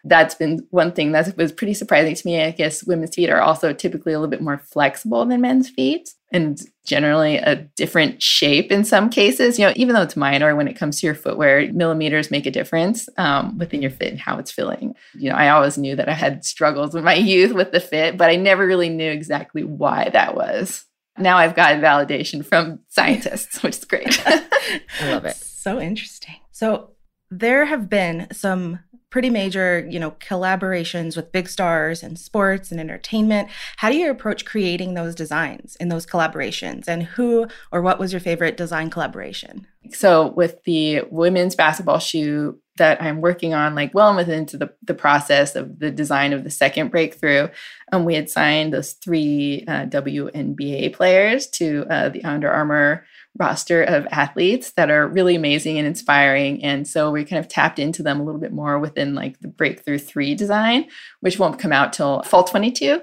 that's 0.05 0.35
been 0.35 0.65
one 0.69 0.91
thing 0.91 1.11
that 1.11 1.35
was 1.35 1.51
pretty 1.51 1.73
surprising 1.73 2.13
to 2.13 2.27
me. 2.27 2.41
I 2.41 2.51
guess 2.51 2.83
women's 2.83 3.15
feet 3.15 3.29
are 3.29 3.41
also 3.41 3.73
typically 3.73 4.13
a 4.13 4.19
little 4.19 4.29
bit 4.29 4.41
more 4.41 4.59
flexible 4.59 5.25
than 5.25 5.41
men's 5.41 5.69
feet. 5.69 6.11
and 6.31 6.59
generally 6.85 7.37
a 7.37 7.55
different 7.55 8.21
shape 8.21 8.71
in 8.71 8.83
some 8.83 9.09
cases. 9.09 9.57
You 9.57 9.65
know, 9.65 9.73
even 9.75 9.95
though 9.95 10.03
it's 10.03 10.15
minor 10.15 10.55
when 10.55 10.67
it 10.67 10.75
comes 10.75 10.99
to 10.99 11.07
your 11.07 11.15
footwear, 11.15 11.71
millimeters 11.73 12.29
make 12.29 12.45
a 12.45 12.51
difference 12.51 13.09
um, 13.17 13.57
within 13.57 13.81
your 13.81 13.89
fit 13.89 14.11
and 14.11 14.19
how 14.19 14.37
it's 14.37 14.51
feeling. 14.51 14.95
You 15.15 15.31
know, 15.31 15.35
I 15.35 15.49
always 15.49 15.77
knew 15.77 15.95
that 15.95 16.09
I 16.09 16.13
had 16.13 16.45
struggles 16.45 16.93
in 16.93 17.03
my 17.03 17.13
youth 17.31 17.53
with 17.53 17.71
the 17.71 17.79
fit, 17.79 18.17
but 18.17 18.29
I 18.29 18.35
never 18.35 18.67
really 18.67 18.89
knew 18.89 19.09
exactly 19.09 19.63
why 19.63 20.09
that 20.09 20.35
was. 20.35 20.85
Now 21.17 21.37
I've 21.37 21.55
got 21.55 21.77
validation 21.77 22.45
from 22.45 22.79
scientists, 22.89 23.63
which 23.63 23.77
is 23.77 23.85
great. 23.85 24.21
I 24.27 25.11
love 25.11 25.25
it. 25.25 25.37
So 25.37 25.79
interesting. 25.79 26.35
So 26.51 26.91
there 27.31 27.65
have 27.65 27.89
been 27.89 28.27
some 28.31 28.79
pretty 29.15 29.29
major, 29.29 29.87
you 29.89 29.97
know, 29.97 30.11
collaborations 30.11 31.15
with 31.15 31.31
big 31.31 31.47
stars 31.47 32.03
and 32.03 32.19
sports 32.19 32.69
and 32.69 32.81
entertainment. 32.81 33.47
How 33.77 33.89
do 33.89 33.95
you 33.95 34.11
approach 34.11 34.43
creating 34.43 34.93
those 34.93 35.15
designs 35.15 35.77
in 35.77 35.87
those 35.87 36.05
collaborations? 36.05 36.89
And 36.89 37.03
who 37.03 37.47
or 37.71 37.81
what 37.81 37.97
was 37.97 38.11
your 38.11 38.19
favorite 38.19 38.57
design 38.57 38.89
collaboration? 38.89 39.67
So 39.91 40.33
with 40.33 40.61
the 40.65 41.03
women's 41.11 41.55
basketball 41.55 41.99
shoe 41.99 42.59
that 42.75 43.01
I'm 43.01 43.21
working 43.21 43.53
on, 43.53 43.73
like 43.73 43.93
well 43.93 44.17
into 44.17 44.57
the, 44.57 44.73
the 44.83 44.93
process 44.93 45.55
of 45.55 45.79
the 45.79 45.91
design 45.91 46.33
of 46.33 46.43
the 46.43 46.49
second 46.49 46.91
breakthrough, 46.91 47.47
um, 47.93 48.03
we 48.03 48.15
had 48.15 48.29
signed 48.29 48.73
those 48.73 48.93
three 48.93 49.63
uh, 49.65 49.85
WNBA 49.85 50.93
players 50.93 51.47
to 51.51 51.85
uh, 51.89 52.09
the 52.09 52.23
Under 52.25 52.51
Armour 52.51 53.05
roster 53.37 53.83
of 53.83 54.07
athletes 54.11 54.71
that 54.71 54.89
are 54.89 55.07
really 55.07 55.35
amazing 55.35 55.77
and 55.77 55.87
inspiring. 55.87 56.63
And 56.63 56.87
so 56.87 57.11
we 57.11 57.25
kind 57.25 57.39
of 57.39 57.47
tapped 57.47 57.79
into 57.79 58.01
them 58.01 58.19
a 58.19 58.23
little 58.23 58.39
bit 58.39 58.53
more 58.53 58.79
within 58.79 59.13
like 59.13 59.39
the 59.39 59.47
Breakthrough 59.47 59.99
3 59.99 60.35
design, 60.35 60.87
which 61.19 61.37
won't 61.37 61.59
come 61.59 61.73
out 61.73 61.93
till 61.93 62.23
fall 62.23 62.43
22. 62.43 63.01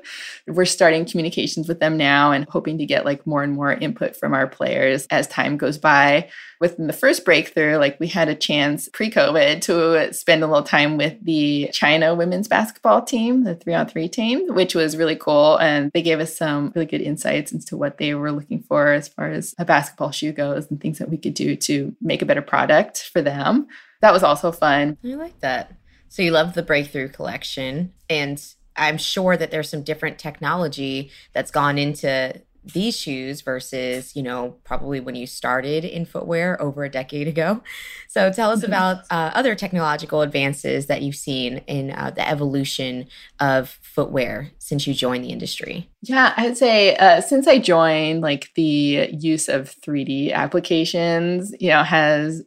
We're 0.48 0.64
starting 0.64 1.04
communications 1.04 1.68
with 1.68 1.80
them 1.80 1.96
now 1.96 2.32
and 2.32 2.46
hoping 2.48 2.78
to 2.78 2.86
get 2.86 3.04
like 3.04 3.26
more 3.26 3.42
and 3.42 3.52
more 3.52 3.72
input 3.72 4.16
from 4.16 4.34
our 4.34 4.46
players 4.46 5.06
as 5.10 5.26
time 5.28 5.56
goes 5.56 5.78
by 5.78 6.28
within 6.62 6.86
the 6.86 6.92
first 6.92 7.24
breakthrough, 7.24 7.76
like 7.76 7.98
we 7.98 8.06
had 8.06 8.28
a 8.28 8.36
chance 8.36 8.88
pre 8.92 9.10
COVID 9.10 9.60
to 9.62 10.14
spend 10.14 10.44
a 10.44 10.46
little 10.46 10.62
time 10.62 10.96
with 10.96 11.16
the 11.20 11.68
China 11.72 12.14
women's 12.14 12.46
basketball 12.46 13.02
team, 13.02 13.42
the 13.42 13.56
three 13.56 13.74
on 13.74 13.88
three 13.88 14.08
team, 14.08 14.46
which 14.54 14.72
was 14.72 14.96
really 14.96 15.16
cool. 15.16 15.56
And 15.56 15.90
they 15.92 16.02
gave 16.02 16.20
us 16.20 16.38
some 16.38 16.72
really 16.76 16.86
good 16.86 17.00
insights 17.00 17.50
into 17.50 17.76
what 17.76 17.98
they 17.98 18.14
were 18.14 18.30
looking 18.30 18.62
for 18.62 18.92
as 18.92 19.08
far 19.08 19.28
as 19.28 19.56
a 19.58 19.64
basketball 19.64 20.12
goes 20.30 20.70
and 20.70 20.80
things 20.80 20.98
that 20.98 21.08
we 21.08 21.16
could 21.16 21.34
do 21.34 21.56
to 21.56 21.96
make 22.00 22.22
a 22.22 22.26
better 22.26 22.42
product 22.42 23.10
for 23.10 23.22
them. 23.22 23.66
That 24.02 24.12
was 24.12 24.22
also 24.22 24.52
fun. 24.52 24.98
I 25.02 25.14
like 25.14 25.40
that. 25.40 25.72
So 26.08 26.22
you 26.22 26.30
love 26.30 26.52
the 26.52 26.62
breakthrough 26.62 27.08
collection 27.08 27.94
and 28.10 28.40
I'm 28.76 28.98
sure 28.98 29.36
that 29.36 29.50
there's 29.50 29.68
some 29.68 29.82
different 29.82 30.18
technology 30.18 31.10
that's 31.32 31.50
gone 31.50 31.78
into 31.78 32.40
these 32.64 32.96
shoes 32.96 33.40
versus, 33.40 34.14
you 34.14 34.22
know, 34.22 34.56
probably 34.64 35.00
when 35.00 35.14
you 35.14 35.26
started 35.26 35.84
in 35.84 36.04
footwear 36.04 36.60
over 36.62 36.84
a 36.84 36.88
decade 36.88 37.26
ago. 37.26 37.62
So 38.08 38.30
tell 38.30 38.50
us 38.50 38.60
mm-hmm. 38.60 38.66
about 38.66 38.98
uh, 39.10 39.32
other 39.34 39.54
technological 39.54 40.22
advances 40.22 40.86
that 40.86 41.02
you've 41.02 41.16
seen 41.16 41.58
in 41.66 41.90
uh, 41.90 42.10
the 42.10 42.26
evolution 42.28 43.06
of 43.40 43.78
footwear 43.82 44.50
since 44.58 44.86
you 44.86 44.94
joined 44.94 45.24
the 45.24 45.30
industry. 45.30 45.90
Yeah, 46.02 46.34
I'd 46.36 46.56
say 46.56 46.96
uh, 46.96 47.20
since 47.20 47.48
I 47.48 47.58
joined, 47.58 48.20
like 48.20 48.50
the 48.54 49.08
use 49.12 49.48
of 49.48 49.74
3D 49.80 50.32
applications, 50.32 51.52
you 51.58 51.70
know, 51.70 51.82
has 51.82 52.44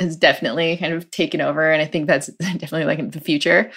has 0.00 0.16
definitely 0.16 0.78
kind 0.78 0.94
of 0.94 1.10
taken 1.10 1.42
over, 1.42 1.70
and 1.70 1.82
I 1.82 1.84
think 1.84 2.06
that's 2.06 2.28
definitely 2.38 2.84
like 2.84 2.98
in 2.98 3.10
the 3.10 3.20
future 3.20 3.70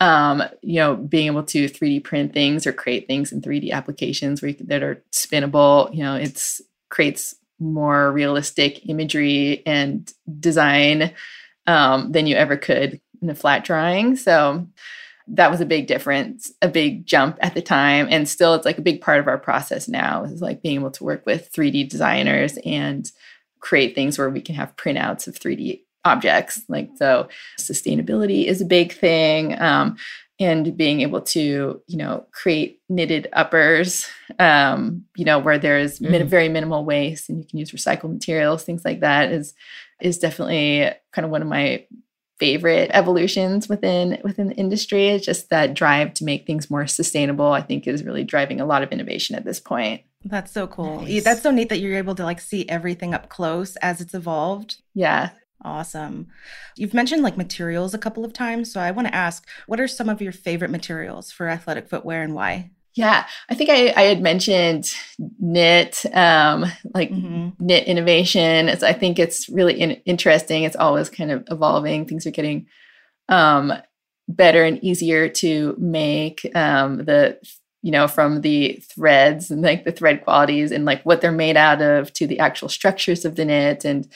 um, 0.00 0.42
you 0.62 0.76
know, 0.76 0.96
being 0.96 1.26
able 1.26 1.42
to 1.44 1.68
3D 1.68 2.02
print 2.02 2.32
things 2.32 2.66
or 2.66 2.72
create 2.72 3.06
things 3.06 3.32
in 3.32 3.42
3D 3.42 3.70
applications 3.70 4.40
where 4.40 4.54
that 4.54 4.82
are 4.82 5.02
spinnable, 5.12 5.94
you 5.94 6.02
know, 6.02 6.16
it's 6.16 6.60
creates 6.88 7.34
more 7.58 8.10
realistic 8.10 8.88
imagery 8.88 9.62
and 9.66 10.12
design 10.40 11.12
um, 11.66 12.10
than 12.12 12.26
you 12.26 12.34
ever 12.34 12.56
could 12.56 13.00
in 13.20 13.28
a 13.28 13.34
flat 13.34 13.64
drawing. 13.64 14.16
So 14.16 14.66
that 15.28 15.50
was 15.50 15.60
a 15.60 15.66
big 15.66 15.86
difference, 15.86 16.50
a 16.62 16.68
big 16.68 17.06
jump 17.06 17.38
at 17.40 17.54
the 17.54 17.62
time. 17.62 18.08
And 18.10 18.28
still, 18.28 18.54
it's 18.54 18.64
like 18.64 18.78
a 18.78 18.82
big 18.82 19.02
part 19.02 19.20
of 19.20 19.28
our 19.28 19.38
process 19.38 19.86
now 19.86 20.24
is 20.24 20.40
like 20.40 20.62
being 20.62 20.76
able 20.76 20.90
to 20.92 21.04
work 21.04 21.24
with 21.26 21.52
3D 21.52 21.88
designers 21.88 22.58
and 22.64 23.10
create 23.60 23.94
things 23.94 24.18
where 24.18 24.30
we 24.30 24.40
can 24.40 24.54
have 24.54 24.74
printouts 24.76 25.28
of 25.28 25.38
3D 25.38 25.82
objects. 26.04 26.62
Like, 26.68 26.90
so 26.96 27.28
sustainability 27.58 28.46
is 28.46 28.60
a 28.60 28.66
big 28.66 28.92
thing. 28.92 29.60
Um, 29.60 29.96
and 30.40 30.74
being 30.74 31.02
able 31.02 31.20
to, 31.20 31.82
you 31.86 31.96
know, 31.98 32.26
create 32.32 32.80
knitted 32.88 33.28
uppers, 33.34 34.08
um, 34.38 35.04
you 35.14 35.24
know, 35.24 35.38
where 35.38 35.58
there's 35.58 35.98
mm. 35.98 36.10
min- 36.10 36.28
very 36.28 36.48
minimal 36.48 36.84
waste 36.84 37.28
and 37.28 37.38
you 37.38 37.44
can 37.44 37.58
use 37.58 37.72
recycled 37.72 38.10
materials, 38.10 38.64
things 38.64 38.84
like 38.84 39.00
that 39.00 39.30
is 39.30 39.54
is 40.00 40.18
definitely 40.18 40.90
kind 41.12 41.26
of 41.26 41.30
one 41.30 41.42
of 41.42 41.48
my 41.48 41.84
favorite 42.38 42.90
evolutions 42.94 43.68
within 43.68 44.18
within 44.24 44.48
the 44.48 44.54
industry. 44.54 45.08
It's 45.08 45.26
just 45.26 45.50
that 45.50 45.74
drive 45.74 46.14
to 46.14 46.24
make 46.24 46.46
things 46.46 46.70
more 46.70 46.86
sustainable. 46.86 47.52
I 47.52 47.60
think 47.60 47.86
is 47.86 48.02
really 48.02 48.24
driving 48.24 48.62
a 48.62 48.66
lot 48.66 48.82
of 48.82 48.90
innovation 48.92 49.36
at 49.36 49.44
this 49.44 49.60
point. 49.60 50.00
That's 50.24 50.52
so 50.52 50.66
cool. 50.66 51.02
Nice. 51.02 51.22
That's 51.22 51.42
so 51.42 51.50
neat 51.50 51.68
that 51.68 51.80
you're 51.80 51.98
able 51.98 52.14
to 52.14 52.24
like 52.24 52.40
see 52.40 52.66
everything 52.66 53.12
up 53.12 53.28
close 53.28 53.76
as 53.76 54.00
it's 54.00 54.14
evolved. 54.14 54.76
Yeah. 54.94 55.30
Awesome. 55.62 56.28
You've 56.76 56.94
mentioned 56.94 57.22
like 57.22 57.36
materials 57.36 57.92
a 57.92 57.98
couple 57.98 58.24
of 58.24 58.32
times. 58.32 58.72
So 58.72 58.80
I 58.80 58.90
want 58.90 59.08
to 59.08 59.14
ask 59.14 59.46
what 59.66 59.80
are 59.80 59.88
some 59.88 60.08
of 60.08 60.22
your 60.22 60.32
favorite 60.32 60.70
materials 60.70 61.30
for 61.30 61.48
athletic 61.48 61.88
footwear 61.88 62.22
and 62.22 62.34
why? 62.34 62.70
Yeah, 62.94 63.26
I 63.48 63.54
think 63.54 63.70
I, 63.70 63.92
I 63.96 64.02
had 64.02 64.20
mentioned 64.20 64.92
knit, 65.38 66.04
um, 66.12 66.66
like 66.92 67.10
mm-hmm. 67.10 67.50
knit 67.64 67.86
innovation. 67.86 68.68
I 68.68 68.92
think 68.92 69.18
it's 69.18 69.48
really 69.48 69.80
in, 69.80 69.92
interesting. 70.06 70.64
It's 70.64 70.76
always 70.76 71.08
kind 71.08 71.30
of 71.30 71.44
evolving. 71.50 72.06
Things 72.06 72.26
are 72.26 72.32
getting 72.32 72.66
um, 73.28 73.72
better 74.28 74.64
and 74.64 74.82
easier 74.82 75.28
to 75.28 75.76
make. 75.78 76.44
Um, 76.56 77.04
the 77.04 77.38
you 77.82 77.90
know 77.90 78.08
from 78.08 78.42
the 78.42 78.82
threads 78.94 79.50
and 79.50 79.62
like 79.62 79.84
the 79.84 79.92
thread 79.92 80.22
qualities 80.22 80.70
and 80.70 80.84
like 80.84 81.02
what 81.04 81.20
they're 81.20 81.32
made 81.32 81.56
out 81.56 81.80
of 81.80 82.12
to 82.12 82.26
the 82.26 82.38
actual 82.38 82.68
structures 82.68 83.24
of 83.24 83.36
the 83.36 83.44
knit 83.44 83.84
and 83.84 84.06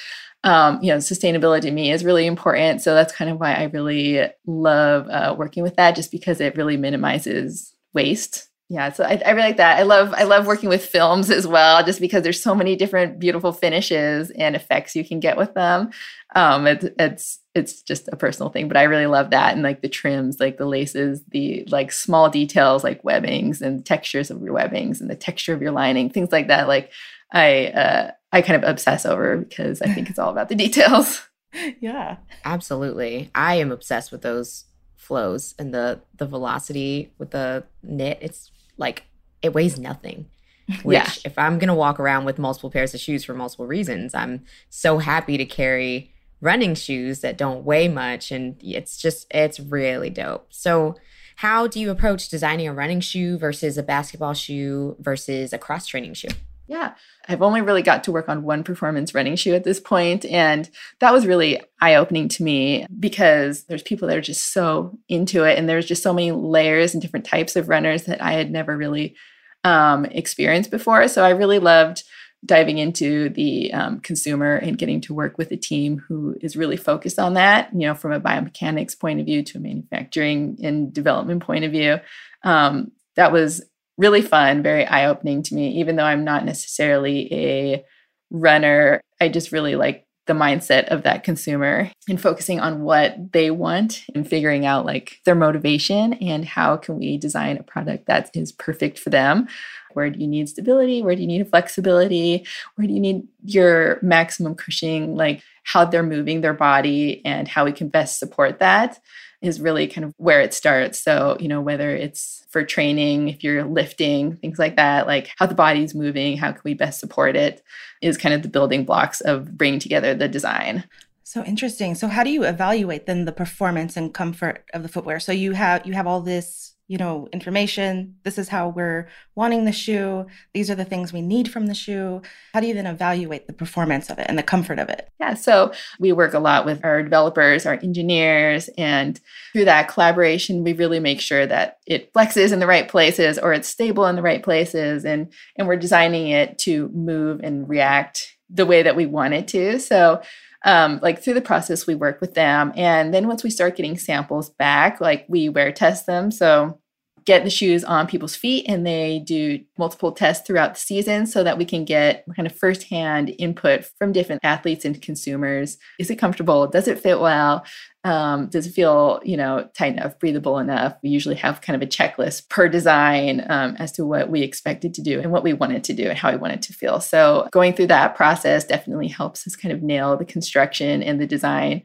um, 0.44 0.78
you 0.82 0.92
know, 0.92 0.98
sustainability 0.98 1.62
to 1.62 1.70
me 1.70 1.90
is 1.90 2.04
really 2.04 2.26
important. 2.26 2.82
So 2.82 2.94
that's 2.94 3.14
kind 3.14 3.30
of 3.30 3.40
why 3.40 3.54
I 3.54 3.64
really 3.64 4.28
love 4.46 5.08
uh, 5.08 5.34
working 5.36 5.62
with 5.62 5.76
that, 5.76 5.96
just 5.96 6.12
because 6.12 6.40
it 6.40 6.56
really 6.56 6.76
minimizes 6.76 7.74
waste. 7.94 8.48
Yeah, 8.70 8.92
so 8.92 9.04
I, 9.04 9.20
I 9.24 9.30
really 9.30 9.48
like 9.48 9.58
that. 9.58 9.78
I 9.78 9.82
love 9.82 10.14
I 10.14 10.24
love 10.24 10.46
working 10.46 10.70
with 10.70 10.84
films 10.84 11.30
as 11.30 11.46
well, 11.46 11.84
just 11.84 12.00
because 12.00 12.22
there's 12.22 12.42
so 12.42 12.54
many 12.54 12.76
different 12.76 13.18
beautiful 13.18 13.52
finishes 13.52 14.30
and 14.30 14.56
effects 14.56 14.96
you 14.96 15.04
can 15.04 15.20
get 15.20 15.36
with 15.36 15.52
them. 15.54 15.90
Um, 16.34 16.66
it's 16.66 16.86
it's 16.98 17.38
it's 17.54 17.82
just 17.82 18.08
a 18.08 18.16
personal 18.16 18.50
thing, 18.50 18.68
but 18.68 18.78
I 18.78 18.84
really 18.84 19.06
love 19.06 19.30
that 19.30 19.52
and 19.52 19.62
like 19.62 19.82
the 19.82 19.88
trims, 19.88 20.40
like 20.40 20.56
the 20.56 20.66
laces, 20.66 21.22
the 21.28 21.66
like 21.70 21.92
small 21.92 22.30
details 22.30 22.82
like 22.84 23.04
webbings 23.04 23.60
and 23.60 23.84
textures 23.84 24.30
of 24.30 24.42
your 24.42 24.54
webbings 24.54 25.00
and 25.00 25.10
the 25.10 25.14
texture 25.14 25.52
of 25.52 25.62
your 25.62 25.72
lining, 25.72 26.08
things 26.08 26.32
like 26.32 26.48
that. 26.48 26.66
Like 26.66 26.90
I 27.32 27.66
uh, 27.66 28.10
I 28.34 28.42
kind 28.42 28.62
of 28.62 28.68
obsess 28.68 29.06
over 29.06 29.36
because 29.36 29.80
I 29.80 29.94
think 29.94 30.10
it's 30.10 30.18
all 30.18 30.30
about 30.30 30.48
the 30.48 30.56
details. 30.56 31.28
yeah. 31.80 32.16
Absolutely. 32.44 33.30
I 33.32 33.54
am 33.54 33.70
obsessed 33.70 34.10
with 34.10 34.22
those 34.22 34.64
flows 34.96 35.54
and 35.56 35.72
the 35.72 36.00
the 36.16 36.26
velocity 36.26 37.12
with 37.16 37.30
the 37.30 37.64
knit. 37.84 38.18
It's 38.20 38.50
like 38.76 39.04
it 39.40 39.54
weighs 39.54 39.78
nothing. 39.78 40.26
Which 40.82 40.96
yeah. 40.96 41.10
if 41.24 41.38
I'm 41.38 41.60
gonna 41.60 41.76
walk 41.76 42.00
around 42.00 42.24
with 42.24 42.40
multiple 42.40 42.72
pairs 42.72 42.92
of 42.92 42.98
shoes 42.98 43.22
for 43.22 43.34
multiple 43.34 43.68
reasons, 43.68 44.14
I'm 44.14 44.44
so 44.68 44.98
happy 44.98 45.36
to 45.36 45.44
carry 45.44 46.12
running 46.40 46.74
shoes 46.74 47.20
that 47.20 47.38
don't 47.38 47.64
weigh 47.64 47.86
much 47.86 48.32
and 48.32 48.56
it's 48.60 48.96
just 48.96 49.28
it's 49.30 49.60
really 49.60 50.10
dope. 50.10 50.48
So 50.50 50.96
how 51.36 51.68
do 51.68 51.78
you 51.78 51.88
approach 51.92 52.28
designing 52.28 52.66
a 52.66 52.74
running 52.74 53.00
shoe 53.00 53.38
versus 53.38 53.78
a 53.78 53.82
basketball 53.84 54.34
shoe 54.34 54.96
versus 54.98 55.52
a 55.52 55.58
cross 55.58 55.86
training 55.86 56.14
shoe? 56.14 56.28
Yeah. 56.66 56.94
I've 57.28 57.42
only 57.42 57.60
really 57.60 57.82
got 57.82 58.04
to 58.04 58.12
work 58.12 58.28
on 58.28 58.42
one 58.42 58.64
performance 58.64 59.14
running 59.14 59.36
shoe 59.36 59.54
at 59.54 59.64
this 59.64 59.80
point, 59.80 60.24
And 60.24 60.68
that 61.00 61.12
was 61.12 61.26
really 61.26 61.60
eye 61.80 61.96
opening 61.96 62.28
to 62.30 62.42
me 62.42 62.86
because 62.98 63.64
there's 63.64 63.82
people 63.82 64.08
that 64.08 64.16
are 64.16 64.22
just 64.22 64.52
so 64.52 64.98
into 65.08 65.44
it. 65.44 65.58
And 65.58 65.68
there's 65.68 65.86
just 65.86 66.02
so 66.02 66.14
many 66.14 66.32
layers 66.32 66.94
and 66.94 67.02
different 67.02 67.26
types 67.26 67.54
of 67.56 67.68
runners 67.68 68.04
that 68.04 68.22
I 68.22 68.32
had 68.32 68.50
never 68.50 68.76
really 68.76 69.14
um, 69.62 70.06
experienced 70.06 70.70
before. 70.70 71.06
So 71.08 71.24
I 71.24 71.30
really 71.30 71.58
loved 71.58 72.02
diving 72.44 72.78
into 72.78 73.30
the 73.30 73.72
um, 73.72 74.00
consumer 74.00 74.56
and 74.56 74.76
getting 74.76 75.00
to 75.00 75.14
work 75.14 75.38
with 75.38 75.50
a 75.50 75.56
team 75.56 76.02
who 76.06 76.36
is 76.42 76.56
really 76.56 76.76
focused 76.76 77.18
on 77.18 77.34
that, 77.34 77.70
you 77.72 77.86
know, 77.86 77.94
from 77.94 78.12
a 78.12 78.20
biomechanics 78.20 78.98
point 78.98 79.20
of 79.20 79.26
view 79.26 79.42
to 79.42 79.58
a 79.58 79.60
manufacturing 79.60 80.58
and 80.62 80.92
development 80.92 81.42
point 81.42 81.64
of 81.64 81.72
view. 81.72 81.98
Um, 82.42 82.92
that 83.16 83.32
was 83.32 83.64
really 83.96 84.22
fun, 84.22 84.62
very 84.62 84.86
eye 84.86 85.06
opening 85.06 85.42
to 85.44 85.54
me, 85.54 85.80
even 85.80 85.96
though 85.96 86.04
I'm 86.04 86.24
not 86.24 86.44
necessarily 86.44 87.32
a 87.32 87.84
runner. 88.30 89.00
I 89.20 89.28
just 89.28 89.52
really 89.52 89.76
like 89.76 90.06
the 90.26 90.32
mindset 90.32 90.88
of 90.88 91.02
that 91.02 91.22
consumer 91.22 91.90
and 92.08 92.20
focusing 92.20 92.58
on 92.58 92.82
what 92.82 93.32
they 93.32 93.50
want 93.50 94.04
and 94.14 94.26
figuring 94.26 94.64
out 94.64 94.86
like 94.86 95.20
their 95.26 95.34
motivation 95.34 96.14
and 96.14 96.46
how 96.46 96.76
can 96.76 96.98
we 96.98 97.18
design 97.18 97.58
a 97.58 97.62
product 97.62 98.06
that 98.06 98.30
is 98.34 98.50
perfect 98.52 98.98
for 98.98 99.10
them 99.10 99.46
Where 99.92 100.10
do 100.10 100.18
you 100.18 100.26
need 100.26 100.48
stability? 100.48 101.02
Where 101.02 101.14
do 101.14 101.22
you 101.22 101.28
need 101.28 101.48
flexibility? 101.48 102.46
Where 102.74 102.86
do 102.86 102.92
you 102.92 103.00
need 103.00 103.28
your 103.44 103.98
maximum 104.02 104.54
cushioning? 104.54 105.14
Like 105.14 105.42
how 105.62 105.84
they're 105.84 106.02
moving 106.02 106.40
their 106.40 106.54
body 106.54 107.24
and 107.24 107.46
how 107.46 107.64
we 107.64 107.72
can 107.72 107.88
best 107.88 108.18
support 108.18 108.58
that 108.58 108.98
is 109.44 109.60
really 109.60 109.86
kind 109.86 110.04
of 110.04 110.14
where 110.16 110.40
it 110.40 110.54
starts. 110.54 110.98
So, 110.98 111.36
you 111.38 111.48
know, 111.48 111.60
whether 111.60 111.94
it's 111.94 112.46
for 112.50 112.64
training, 112.64 113.28
if 113.28 113.44
you're 113.44 113.64
lifting, 113.64 114.36
things 114.36 114.58
like 114.58 114.76
that, 114.76 115.06
like 115.06 115.30
how 115.38 115.46
the 115.46 115.54
body's 115.54 115.94
moving, 115.94 116.36
how 116.36 116.52
can 116.52 116.62
we 116.64 116.74
best 116.74 117.00
support 117.00 117.36
it 117.36 117.62
is 118.00 118.16
kind 118.16 118.34
of 118.34 118.42
the 118.42 118.48
building 118.48 118.84
blocks 118.84 119.20
of 119.20 119.56
bringing 119.56 119.80
together 119.80 120.14
the 120.14 120.28
design. 120.28 120.84
So 121.24 121.42
interesting. 121.44 121.94
So 121.94 122.08
how 122.08 122.22
do 122.22 122.30
you 122.30 122.44
evaluate 122.44 123.06
then 123.06 123.24
the 123.24 123.32
performance 123.32 123.96
and 123.96 124.12
comfort 124.12 124.64
of 124.72 124.82
the 124.82 124.88
footwear? 124.88 125.18
So 125.20 125.32
you 125.32 125.52
have 125.52 125.86
you 125.86 125.94
have 125.94 126.06
all 126.06 126.20
this 126.20 126.73
you 126.86 126.98
know, 126.98 127.28
information. 127.32 128.16
This 128.24 128.36
is 128.36 128.48
how 128.48 128.68
we're 128.68 129.08
wanting 129.34 129.64
the 129.64 129.72
shoe. 129.72 130.26
These 130.52 130.70
are 130.70 130.74
the 130.74 130.84
things 130.84 131.12
we 131.12 131.22
need 131.22 131.50
from 131.50 131.66
the 131.66 131.74
shoe. 131.74 132.20
How 132.52 132.60
do 132.60 132.66
you 132.66 132.74
then 132.74 132.86
evaluate 132.86 133.46
the 133.46 133.54
performance 133.54 134.10
of 134.10 134.18
it 134.18 134.26
and 134.28 134.36
the 134.36 134.42
comfort 134.42 134.78
of 134.78 134.90
it? 134.90 135.08
Yeah, 135.18 135.34
so 135.34 135.72
we 135.98 136.12
work 136.12 136.34
a 136.34 136.38
lot 136.38 136.66
with 136.66 136.84
our 136.84 137.02
developers, 137.02 137.64
our 137.64 137.74
engineers, 137.82 138.68
and 138.76 139.18
through 139.52 139.64
that 139.64 139.88
collaboration, 139.88 140.62
we 140.62 140.74
really 140.74 141.00
make 141.00 141.20
sure 141.20 141.46
that 141.46 141.78
it 141.86 142.12
flexes 142.12 142.52
in 142.52 142.58
the 142.58 142.66
right 142.66 142.86
places 142.86 143.38
or 143.38 143.54
it's 143.54 143.68
stable 143.68 144.06
in 144.06 144.16
the 144.16 144.22
right 144.22 144.42
places 144.42 145.04
and 145.04 145.32
and 145.56 145.66
we're 145.66 145.76
designing 145.76 146.28
it 146.28 146.58
to 146.58 146.88
move 146.88 147.40
and 147.42 147.68
react 147.68 148.36
the 148.50 148.66
way 148.66 148.82
that 148.82 148.96
we 148.96 149.06
want 149.06 149.34
it 149.34 149.48
to. 149.48 149.78
So 149.78 150.20
um, 150.64 150.98
like 151.02 151.22
through 151.22 151.34
the 151.34 151.40
process, 151.40 151.86
we 151.86 151.94
work 151.94 152.20
with 152.20 152.34
them. 152.34 152.72
And 152.74 153.12
then 153.12 153.28
once 153.28 153.44
we 153.44 153.50
start 153.50 153.76
getting 153.76 153.98
samples 153.98 154.50
back, 154.50 155.00
like 155.00 155.26
we 155.28 155.48
wear 155.48 155.70
test 155.72 156.06
them. 156.06 156.30
So 156.30 156.80
get 157.26 157.44
the 157.44 157.50
shoes 157.50 157.84
on 157.84 158.06
people's 158.06 158.36
feet 158.36 158.66
and 158.68 158.86
they 158.86 159.22
do 159.24 159.58
multiple 159.78 160.12
tests 160.12 160.46
throughout 160.46 160.74
the 160.74 160.80
season 160.80 161.26
so 161.26 161.42
that 161.42 161.56
we 161.56 161.64
can 161.64 161.84
get 161.84 162.24
kind 162.36 162.46
of 162.46 162.54
firsthand 162.54 163.34
input 163.38 163.86
from 163.98 164.12
different 164.12 164.40
athletes 164.44 164.84
and 164.84 165.00
consumers. 165.00 165.78
Is 165.98 166.10
it 166.10 166.16
comfortable? 166.16 166.66
Does 166.66 166.86
it 166.86 166.98
fit 166.98 167.20
well? 167.20 167.64
Um, 168.04 168.48
does 168.48 168.66
it 168.66 168.72
feel, 168.72 169.20
you 169.24 169.36
know, 169.36 169.68
tight 169.74 169.94
enough, 169.94 170.18
breathable 170.18 170.58
enough? 170.58 170.94
We 171.02 171.08
usually 171.08 171.36
have 171.36 171.62
kind 171.62 171.74
of 171.74 171.86
a 171.86 171.90
checklist 171.90 172.50
per 172.50 172.68
design 172.68 173.44
um, 173.48 173.76
as 173.78 173.92
to 173.92 174.04
what 174.04 174.28
we 174.28 174.42
expected 174.42 174.92
to 174.94 175.02
do 175.02 175.20
and 175.20 175.32
what 175.32 175.42
we 175.42 175.54
wanted 175.54 175.84
to 175.84 175.94
do 175.94 176.10
and 176.10 176.18
how 176.18 176.30
we 176.30 176.36
wanted 176.36 176.60
to 176.62 176.74
feel. 176.74 177.00
So 177.00 177.48
going 177.50 177.72
through 177.72 177.86
that 177.86 178.14
process 178.14 178.64
definitely 178.64 179.08
helps 179.08 179.46
us 179.46 179.56
kind 179.56 179.72
of 179.72 179.82
nail 179.82 180.16
the 180.16 180.26
construction 180.26 181.02
and 181.02 181.18
the 181.18 181.26
design 181.26 181.82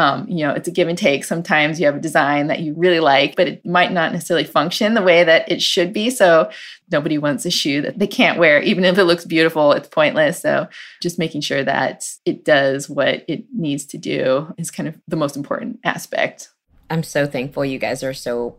um, 0.00 0.26
you 0.28 0.46
know, 0.46 0.54
it's 0.54 0.66
a 0.66 0.70
give 0.70 0.88
and 0.88 0.96
take. 0.96 1.24
Sometimes 1.24 1.78
you 1.78 1.84
have 1.84 1.94
a 1.94 2.00
design 2.00 2.46
that 2.46 2.60
you 2.60 2.72
really 2.74 3.00
like, 3.00 3.36
but 3.36 3.46
it 3.46 3.66
might 3.66 3.92
not 3.92 4.12
necessarily 4.12 4.46
function 4.46 4.94
the 4.94 5.02
way 5.02 5.22
that 5.24 5.50
it 5.52 5.60
should 5.60 5.92
be. 5.92 6.08
So 6.08 6.50
nobody 6.90 7.18
wants 7.18 7.44
a 7.44 7.50
shoe 7.50 7.82
that 7.82 7.98
they 7.98 8.06
can't 8.06 8.38
wear, 8.38 8.62
even 8.62 8.86
if 8.86 8.96
it 8.96 9.04
looks 9.04 9.26
beautiful, 9.26 9.72
it's 9.72 9.88
pointless. 9.88 10.40
So 10.40 10.68
just 11.02 11.18
making 11.18 11.42
sure 11.42 11.62
that 11.64 12.08
it 12.24 12.46
does 12.46 12.88
what 12.88 13.26
it 13.28 13.44
needs 13.54 13.84
to 13.86 13.98
do 13.98 14.54
is 14.56 14.70
kind 14.70 14.88
of 14.88 14.98
the 15.06 15.16
most 15.16 15.36
important 15.36 15.80
aspect. 15.84 16.48
I'm 16.88 17.02
so 17.02 17.26
thankful 17.26 17.66
you 17.66 17.78
guys 17.78 18.02
are 18.02 18.14
so 18.14 18.56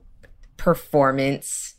performance 0.58 1.74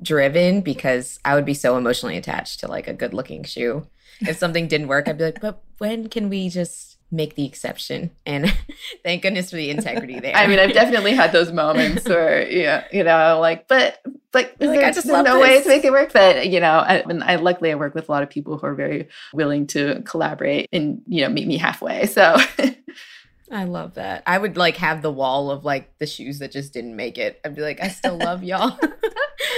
driven 0.00 0.60
because 0.60 1.18
I 1.24 1.34
would 1.34 1.44
be 1.44 1.54
so 1.54 1.76
emotionally 1.76 2.16
attached 2.16 2.60
to 2.60 2.68
like 2.68 2.86
a 2.86 2.94
good 2.94 3.12
looking 3.12 3.42
shoe. 3.42 3.84
If 4.20 4.38
something 4.38 4.68
didn't 4.68 4.86
work, 4.86 5.08
I'd 5.08 5.18
be 5.18 5.24
like, 5.24 5.40
but 5.40 5.60
when 5.78 6.08
can 6.08 6.28
we 6.28 6.50
just 6.50 6.87
make 7.10 7.34
the 7.34 7.46
exception. 7.46 8.10
And 8.26 8.54
thank 9.04 9.22
goodness 9.22 9.50
for 9.50 9.56
the 9.56 9.70
integrity 9.70 10.20
there. 10.20 10.34
I 10.34 10.46
mean, 10.46 10.58
I've 10.58 10.72
definitely 10.72 11.14
had 11.14 11.32
those 11.32 11.52
moments 11.52 12.04
where, 12.08 12.48
yeah, 12.48 12.84
you 12.92 13.04
know, 13.04 13.38
like, 13.40 13.68
but, 13.68 14.00
but 14.32 14.54
like, 14.60 14.80
I 14.80 14.92
just 14.92 15.06
no 15.06 15.22
this. 15.22 15.34
way 15.34 15.62
to 15.62 15.68
make 15.68 15.84
it 15.84 15.92
work. 15.92 16.12
But, 16.12 16.48
you 16.48 16.60
know, 16.60 16.78
I, 16.78 16.96
and 16.96 17.24
I 17.24 17.36
luckily 17.36 17.72
I 17.72 17.76
work 17.76 17.94
with 17.94 18.08
a 18.08 18.12
lot 18.12 18.22
of 18.22 18.30
people 18.30 18.58
who 18.58 18.66
are 18.66 18.74
very 18.74 19.08
willing 19.32 19.66
to 19.68 20.02
collaborate 20.02 20.68
and, 20.72 21.02
you 21.06 21.22
know, 21.22 21.28
meet 21.28 21.46
me 21.46 21.56
halfway. 21.56 22.06
So 22.06 22.36
I 23.50 23.64
love 23.64 23.94
that. 23.94 24.22
I 24.26 24.38
would 24.38 24.56
like 24.56 24.76
have 24.76 25.02
the 25.02 25.10
wall 25.10 25.50
of 25.50 25.64
like 25.64 25.96
the 25.98 26.06
shoes 26.06 26.38
that 26.40 26.52
just 26.52 26.72
didn't 26.72 26.96
make 26.96 27.18
it. 27.18 27.40
I'd 27.44 27.54
be 27.54 27.62
like, 27.62 27.82
I 27.82 27.88
still 27.88 28.16
love 28.16 28.44
y'all. 28.44 28.78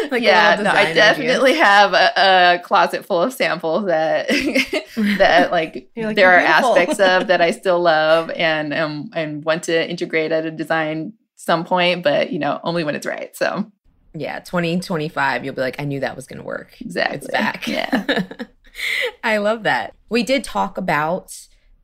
like 0.11 0.23
yeah, 0.23 0.61
no, 0.63 0.71
I 0.71 0.93
definitely 0.93 1.55
have 1.55 1.93
a, 1.93 2.13
a, 2.17 2.59
closet 2.63 3.05
full 3.05 3.23
of 3.23 3.33
samples 3.33 3.87
that 3.87 4.29
that 5.19 5.51
like, 5.51 5.91
like 5.97 6.17
there 6.17 6.31
are 6.31 6.39
aspects 6.39 7.01
of 7.01 7.29
that 7.29 7.41
I 7.41 7.51
still 7.51 7.81
love 7.81 8.31
and 8.31 8.75
um 8.75 9.11
and 9.15 9.45
want 9.45 9.65
to 9.65 9.91
integrate 9.91 10.33
at 10.33 10.47
a 10.47 10.51
design 10.51 11.15
some 11.37 11.65
point, 11.65 12.03
but 12.03 12.31
you 12.31 12.39
know, 12.39 12.61
only 12.63 12.85
when 12.85 12.95
it's 12.95 13.07
right. 13.07 13.35
So 13.37 13.71
yeah, 14.15 14.41
2025, 14.41 15.45
you'll 15.45 15.55
be 15.55 15.61
like, 15.61 15.81
I 15.81 15.85
knew 15.85 16.01
that 16.01 16.17
was 16.17 16.27
gonna 16.27 16.43
work. 16.43 16.81
Exactly. 16.81 17.17
It's 17.17 17.27
back. 17.29 17.67
Yeah. 17.67 18.23
I 19.25 19.39
love 19.39 19.65
that. 19.65 19.95
We 20.09 20.23
did 20.23 20.45
talk 20.45 20.79
about 20.79 21.35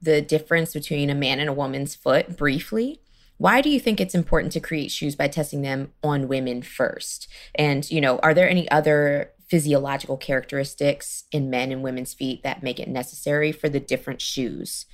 the 0.07 0.23
difference 0.23 0.73
between 0.73 1.11
a 1.11 1.15
man 1.15 1.41
and 1.41 1.51
a 1.51 1.53
woman's 1.53 1.95
foot 1.95 2.37
briefly. 2.37 3.03
Why 3.37 3.61
do 3.61 3.69
you 3.69 3.79
think 3.79 4.01
it's 4.01 4.15
important 4.15 4.53
to 4.55 4.61
create 4.61 4.91
shoes 4.91 5.15
by 5.15 5.29
testing 5.29 5.61
them 5.61 5.93
on 6.03 6.29
women 6.29 6.63
first? 6.63 7.29
And, 7.55 7.89
you 7.91 8.01
know, 8.01 8.19
are 8.21 8.33
there 8.33 8.49
any 8.49 8.71
other 8.71 9.33
physiological 9.49 10.17
characteristics 10.17 11.25
in 11.31 11.51
men 11.51 11.71
and 11.71 11.83
women's 11.83 12.15
feet 12.15 12.43
that 12.45 12.63
make 12.63 12.81
it 12.81 12.89
necessary 12.89 13.53
for 13.53 13.69
the 13.69 13.81
different 13.81 14.23
shoes? 14.23 14.87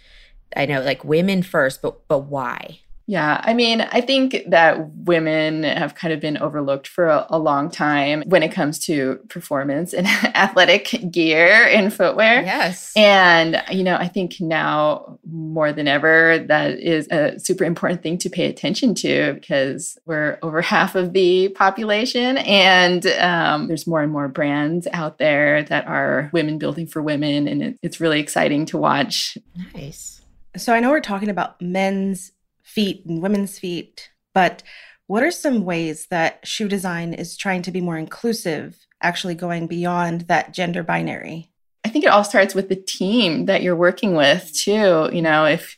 I 0.56 0.66
know 0.66 0.82
like 0.82 1.04
women 1.04 1.42
first, 1.42 1.80
but 1.82 2.08
but 2.08 2.24
why? 2.24 2.80
Yeah, 3.06 3.40
I 3.42 3.54
mean, 3.54 3.80
I 3.80 4.00
think 4.00 4.44
that 4.48 4.88
women 4.90 5.64
have 5.64 5.94
kind 5.94 6.14
of 6.14 6.20
been 6.20 6.38
overlooked 6.38 6.86
for 6.86 7.06
a, 7.06 7.26
a 7.30 7.38
long 7.38 7.70
time 7.70 8.22
when 8.26 8.42
it 8.42 8.52
comes 8.52 8.78
to 8.86 9.16
performance 9.28 9.92
and 9.92 10.06
athletic 10.34 11.10
gear 11.10 11.66
and 11.66 11.92
footwear. 11.92 12.42
Yes. 12.42 12.92
And, 12.96 13.62
you 13.70 13.82
know, 13.82 13.96
I 13.96 14.08
think 14.08 14.40
now 14.40 15.18
more 15.28 15.72
than 15.72 15.88
ever, 15.88 16.38
that 16.48 16.78
is 16.78 17.08
a 17.10 17.38
super 17.38 17.64
important 17.64 18.02
thing 18.02 18.18
to 18.18 18.30
pay 18.30 18.46
attention 18.46 18.94
to 18.96 19.34
because 19.34 19.98
we're 20.06 20.38
over 20.42 20.62
half 20.72 20.94
of 20.94 21.12
the 21.12 21.48
population 21.50 22.38
and 22.38 23.06
um, 23.18 23.66
there's 23.68 23.86
more 23.86 24.02
and 24.02 24.12
more 24.12 24.28
brands 24.28 24.86
out 24.92 25.18
there 25.18 25.64
that 25.64 25.86
are 25.86 26.30
women 26.32 26.58
building 26.58 26.86
for 26.86 27.02
women. 27.02 27.48
And 27.48 27.62
it, 27.62 27.78
it's 27.82 28.00
really 28.00 28.20
exciting 28.20 28.66
to 28.66 28.78
watch. 28.78 29.36
Nice. 29.74 30.20
So 30.56 30.72
I 30.72 30.80
know 30.80 30.90
we're 30.90 31.00
talking 31.00 31.30
about 31.30 31.60
men's 31.60 32.32
feet 32.62 33.04
and 33.06 33.22
women's 33.22 33.58
feet. 33.58 34.10
But 34.34 34.62
what 35.06 35.22
are 35.22 35.30
some 35.30 35.64
ways 35.64 36.06
that 36.10 36.46
shoe 36.46 36.68
design 36.68 37.12
is 37.12 37.36
trying 37.36 37.62
to 37.62 37.70
be 37.70 37.80
more 37.80 37.98
inclusive, 37.98 38.86
actually 39.02 39.34
going 39.34 39.66
beyond 39.66 40.22
that 40.22 40.54
gender 40.54 40.82
binary? 40.82 41.50
I 41.84 41.88
think 41.88 42.04
it 42.04 42.10
all 42.10 42.24
starts 42.24 42.54
with 42.54 42.68
the 42.68 42.76
team 42.76 43.46
that 43.46 43.62
you're 43.62 43.76
working 43.76 44.14
with, 44.14 44.52
too. 44.54 45.10
You 45.12 45.20
know, 45.22 45.44
if 45.44 45.76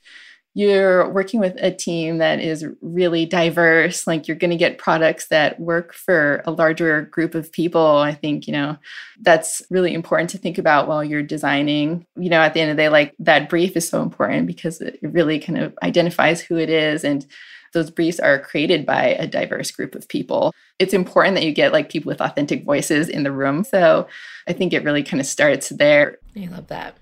you're 0.55 1.09
working 1.11 1.41
with 1.41 1.57
a 1.59 1.73
team 1.73 2.19
that 2.19 2.39
is 2.39 2.65
really 2.81 3.27
diverse 3.27 4.07
like 4.07 4.29
you're 4.29 4.37
going 4.37 4.53
to 4.53 4.57
get 4.57 4.79
products 4.79 5.27
that 5.27 5.59
work 5.59 5.93
for 5.93 6.43
a 6.47 6.53
larger 6.53 7.03
group 7.03 7.35
of 7.35 7.51
people. 7.51 7.99
I 7.99 8.15
think 8.15 8.47
you 8.47 8.53
know 8.53 8.79
that's 9.21 9.63
really 9.69 9.93
important 9.93 10.31
to 10.31 10.39
think 10.39 10.57
about 10.57 10.87
while 10.89 11.05
you're 11.05 11.23
designing. 11.23 12.07
You 12.17 12.31
know 12.31 12.41
at 12.41 12.55
the 12.55 12.61
end 12.61 12.71
of 12.71 12.77
the 12.77 12.85
day 12.85 12.89
like 12.89 13.15
that 13.19 13.51
brief 13.51 13.77
is 13.77 13.89
so 13.89 14.01
important 14.01 14.47
because 14.47 14.81
it 14.81 14.99
really 15.03 15.41
kind 15.41 15.59
of 15.59 15.77
identifies 15.83 16.41
who 16.41 16.57
it 16.57 16.71
is 16.71 17.05
and 17.05 17.27
those 17.73 17.91
briefs 17.91 18.21
are 18.21 18.39
created 18.39 18.87
by 18.87 19.07
a 19.07 19.27
diverse 19.27 19.73
group 19.73 19.97
of 19.97 20.07
people. 20.07 20.55
It's 20.79 20.95
important 20.95 21.35
that 21.35 21.45
you 21.45 21.53
get 21.53 21.73
like 21.73 21.91
people 21.91 22.09
with 22.09 22.21
authentic 22.21 22.65
voices 22.65 23.09
in 23.09 23.25
the 23.25 23.33
room. 23.33 23.65
So 23.65 24.07
i 24.47 24.53
think 24.53 24.73
it 24.73 24.85
really 24.85 25.03
kind 25.03 25.21
of 25.21 25.27
starts 25.27 25.71
there. 25.71 26.19
I 26.37 26.47
love 26.47 26.69
that 26.69 26.97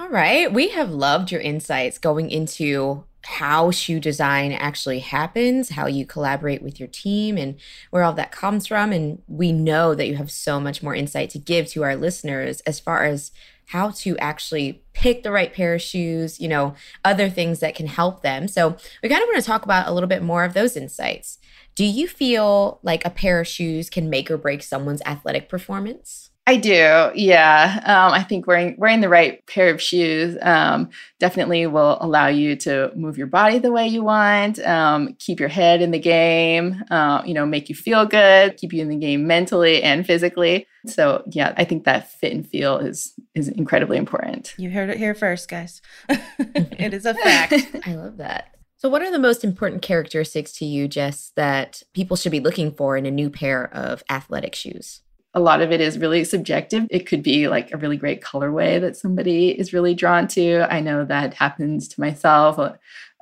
all 0.00 0.08
right. 0.08 0.52
We 0.52 0.68
have 0.68 0.90
loved 0.90 1.32
your 1.32 1.40
insights 1.40 1.98
going 1.98 2.30
into 2.30 3.04
how 3.24 3.70
shoe 3.70 3.98
design 4.00 4.52
actually 4.52 5.00
happens, 5.00 5.70
how 5.70 5.86
you 5.86 6.06
collaborate 6.06 6.62
with 6.62 6.78
your 6.78 6.88
team, 6.88 7.36
and 7.36 7.56
where 7.90 8.04
all 8.04 8.12
that 8.12 8.30
comes 8.30 8.66
from. 8.66 8.92
And 8.92 9.20
we 9.26 9.52
know 9.52 9.94
that 9.94 10.06
you 10.06 10.14
have 10.16 10.30
so 10.30 10.60
much 10.60 10.82
more 10.82 10.94
insight 10.94 11.30
to 11.30 11.38
give 11.38 11.66
to 11.70 11.82
our 11.82 11.96
listeners 11.96 12.60
as 12.60 12.78
far 12.78 13.04
as 13.04 13.32
how 13.66 13.90
to 13.90 14.16
actually 14.18 14.82
pick 14.94 15.22
the 15.22 15.32
right 15.32 15.52
pair 15.52 15.74
of 15.74 15.82
shoes, 15.82 16.40
you 16.40 16.48
know, 16.48 16.74
other 17.04 17.28
things 17.28 17.58
that 17.60 17.74
can 17.74 17.86
help 17.86 18.22
them. 18.22 18.48
So, 18.48 18.76
we 19.02 19.08
kind 19.08 19.22
of 19.22 19.26
want 19.28 19.40
to 19.40 19.46
talk 19.46 19.64
about 19.64 19.88
a 19.88 19.92
little 19.92 20.08
bit 20.08 20.22
more 20.22 20.44
of 20.44 20.54
those 20.54 20.76
insights. 20.76 21.38
Do 21.74 21.84
you 21.84 22.08
feel 22.08 22.80
like 22.82 23.04
a 23.04 23.10
pair 23.10 23.40
of 23.40 23.46
shoes 23.46 23.90
can 23.90 24.08
make 24.08 24.30
or 24.30 24.38
break 24.38 24.62
someone's 24.62 25.02
athletic 25.04 25.48
performance? 25.48 26.30
I 26.48 26.56
do, 26.56 27.10
yeah. 27.14 27.82
Um, 27.84 28.14
I 28.14 28.22
think 28.22 28.46
wearing 28.46 28.74
wearing 28.78 29.02
the 29.02 29.10
right 29.10 29.44
pair 29.44 29.68
of 29.68 29.82
shoes 29.82 30.34
um, 30.40 30.88
definitely 31.18 31.66
will 31.66 31.98
allow 32.00 32.28
you 32.28 32.56
to 32.56 32.90
move 32.96 33.18
your 33.18 33.26
body 33.26 33.58
the 33.58 33.70
way 33.70 33.86
you 33.86 34.02
want, 34.02 34.58
um, 34.60 35.14
keep 35.18 35.40
your 35.40 35.50
head 35.50 35.82
in 35.82 35.90
the 35.90 35.98
game, 35.98 36.82
uh, 36.90 37.20
you 37.26 37.34
know, 37.34 37.44
make 37.44 37.68
you 37.68 37.74
feel 37.74 38.06
good, 38.06 38.56
keep 38.56 38.72
you 38.72 38.80
in 38.80 38.88
the 38.88 38.96
game 38.96 39.26
mentally 39.26 39.82
and 39.82 40.06
physically. 40.06 40.66
So, 40.86 41.22
yeah, 41.26 41.52
I 41.58 41.66
think 41.66 41.84
that 41.84 42.10
fit 42.12 42.32
and 42.32 42.48
feel 42.48 42.78
is 42.78 43.12
is 43.34 43.48
incredibly 43.48 43.98
important. 43.98 44.54
You 44.56 44.70
heard 44.70 44.88
it 44.88 44.96
here 44.96 45.14
first, 45.14 45.50
guys. 45.50 45.82
it 46.08 46.94
is 46.94 47.04
a 47.04 47.12
fact. 47.12 47.52
I 47.84 47.94
love 47.94 48.16
that. 48.16 48.56
So, 48.78 48.88
what 48.88 49.02
are 49.02 49.10
the 49.10 49.18
most 49.18 49.44
important 49.44 49.82
characteristics 49.82 50.52
to 50.52 50.64
you, 50.64 50.88
Jess, 50.88 51.30
that 51.36 51.82
people 51.92 52.16
should 52.16 52.32
be 52.32 52.40
looking 52.40 52.72
for 52.72 52.96
in 52.96 53.04
a 53.04 53.10
new 53.10 53.28
pair 53.28 53.70
of 53.74 54.02
athletic 54.08 54.54
shoes? 54.54 55.02
A 55.38 55.40
lot 55.40 55.62
of 55.62 55.70
it 55.70 55.80
is 55.80 55.98
really 55.98 56.24
subjective. 56.24 56.88
It 56.90 57.06
could 57.06 57.22
be 57.22 57.46
like 57.46 57.72
a 57.72 57.76
really 57.76 57.96
great 57.96 58.20
colorway 58.20 58.80
that 58.80 58.96
somebody 58.96 59.50
is 59.50 59.72
really 59.72 59.94
drawn 59.94 60.26
to. 60.28 60.66
I 60.68 60.80
know 60.80 61.04
that 61.04 61.32
happens 61.34 61.86
to 61.88 62.00
myself, 62.00 62.58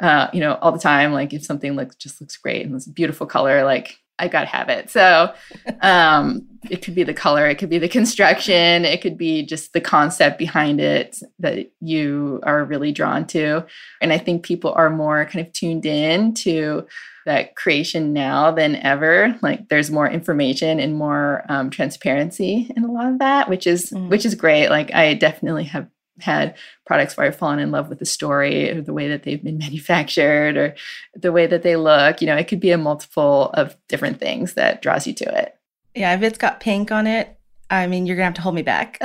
uh, 0.01 0.29
you 0.33 0.41
know, 0.41 0.55
all 0.63 0.73
the 0.73 0.79
time. 0.79 1.13
Like 1.13 1.35
if 1.35 1.45
something 1.45 1.77
looks 1.77 1.95
just 1.97 2.19
looks 2.19 2.39
great 2.39 2.65
and 2.65 2.75
it's 2.75 2.87
a 2.87 2.91
beautiful 2.91 3.27
color, 3.27 3.65
like 3.65 3.99
I 4.19 4.29
got 4.29 4.41
to 4.41 4.47
have 4.47 4.71
it. 4.71 4.89
So 4.89 5.35
um, 5.83 6.47
it 6.71 6.83
could 6.83 6.95
be 6.95 7.03
the 7.03 7.13
color, 7.13 7.47
it 7.49 7.59
could 7.59 7.69
be 7.69 7.79
the 7.79 7.87
construction, 7.87 8.87
it 8.87 9.03
could 9.03 9.19
be 9.19 9.45
just 9.45 9.75
the 9.75 9.81
concept 9.83 10.39
behind 10.39 10.81
it 10.81 11.19
that 11.41 11.71
you 11.83 12.41
are 12.45 12.65
really 12.65 12.93
drawn 12.93 13.27
to. 13.27 13.67
And 14.01 14.11
I 14.11 14.17
think 14.17 14.43
people 14.43 14.73
are 14.73 14.89
more 14.89 15.27
kind 15.27 15.47
of 15.47 15.53
tuned 15.53 15.85
in 15.85 16.33
to 16.33 16.87
that 17.27 17.57
creation 17.57 18.13
now 18.13 18.51
than 18.51 18.77
ever. 18.77 19.37
Like 19.43 19.69
there's 19.69 19.91
more 19.91 20.09
information 20.09 20.81
and 20.81 20.95
more 20.95 21.45
um, 21.49 21.71
transparency 21.71 22.73
in 22.75 22.85
a 22.85 22.91
lot 22.91 23.13
of 23.13 23.19
that, 23.19 23.49
which 23.49 23.67
is 23.67 23.91
mm. 23.91 24.09
which 24.09 24.25
is 24.25 24.35
great. 24.35 24.69
Like 24.69 24.95
I 24.95 25.15
definitely 25.15 25.65
have 25.65 25.89
had 26.21 26.57
products 26.87 27.17
where 27.17 27.27
I've 27.27 27.37
fallen 27.37 27.59
in 27.59 27.73
love 27.73 27.89
with 27.89 27.99
the 27.99 28.07
story 28.07 28.71
or 28.71 28.81
the 28.81 28.95
way 28.95 29.09
that 29.09 29.25
they've 29.25 29.43
been 29.43 29.59
manufactured 29.67 30.57
or 30.57 30.75
the 31.15 31.33
way 31.33 31.47
that 31.47 31.63
they 31.63 31.77
look. 31.77 32.21
You 32.21 32.29
know, 32.29 32.37
it 32.37 32.49
could 32.49 32.61
be 32.61 32.71
a 32.71 32.79
multiple 32.79 33.51
of 33.55 33.77
different 33.89 34.19
things 34.19 34.55
that 34.55 34.81
draws 34.81 35.07
you 35.07 35.13
to 35.15 35.39
it. 35.43 35.59
Yeah, 35.95 36.15
if 36.15 36.23
it's 36.23 36.39
got 36.39 36.61
pink 36.61 36.93
on 36.93 37.07
it, 37.07 37.39
I 37.69 37.87
mean, 37.87 38.07
you're 38.07 38.17
gonna 38.17 38.27
have 38.27 38.35
to 38.35 38.43
hold 38.43 38.55
me 38.55 38.63
back. 38.63 39.01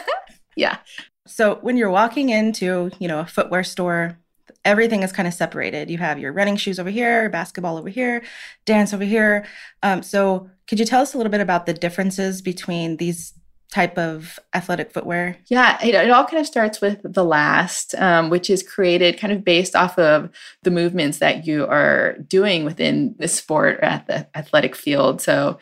yeah. 0.56 0.78
So 1.26 1.56
when 1.56 1.76
you're 1.76 1.90
walking 1.90 2.28
into, 2.28 2.90
you 2.98 3.08
know, 3.08 3.20
a 3.20 3.26
footwear 3.26 3.64
store, 3.64 4.18
everything 4.64 5.02
is 5.02 5.12
kind 5.12 5.28
of 5.28 5.34
separated. 5.34 5.90
You 5.90 5.98
have 5.98 6.18
your 6.18 6.32
running 6.32 6.56
shoes 6.56 6.78
over 6.78 6.90
here, 6.90 7.28
basketball 7.28 7.76
over 7.76 7.88
here, 7.88 8.22
dance 8.64 8.92
over 8.92 9.04
here. 9.04 9.46
Um, 9.82 10.02
so 10.02 10.50
could 10.66 10.78
you 10.78 10.86
tell 10.86 11.02
us 11.02 11.14
a 11.14 11.16
little 11.16 11.30
bit 11.30 11.40
about 11.40 11.66
the 11.66 11.74
differences 11.74 12.42
between 12.42 12.96
these 12.96 13.34
type 13.72 13.98
of 13.98 14.38
athletic 14.54 14.92
footwear? 14.92 15.36
Yeah, 15.48 15.78
it, 15.84 15.94
it, 15.94 16.10
all 16.10 16.24
kind 16.24 16.40
of 16.40 16.46
starts 16.46 16.80
with 16.80 17.00
the 17.02 17.24
last, 17.24 17.94
um, 17.96 18.30
which 18.30 18.48
is 18.48 18.62
created 18.62 19.18
kind 19.18 19.32
of 19.32 19.44
based 19.44 19.74
off 19.74 19.98
of 19.98 20.30
the 20.62 20.70
movements 20.70 21.18
that 21.18 21.46
you 21.46 21.66
are 21.66 22.16
doing 22.28 22.64
within 22.64 23.16
the 23.18 23.28
sport 23.28 23.78
or 23.78 23.84
at 23.84 24.06
the 24.06 24.28
athletic 24.36 24.76
field. 24.76 25.20
So, 25.20 25.58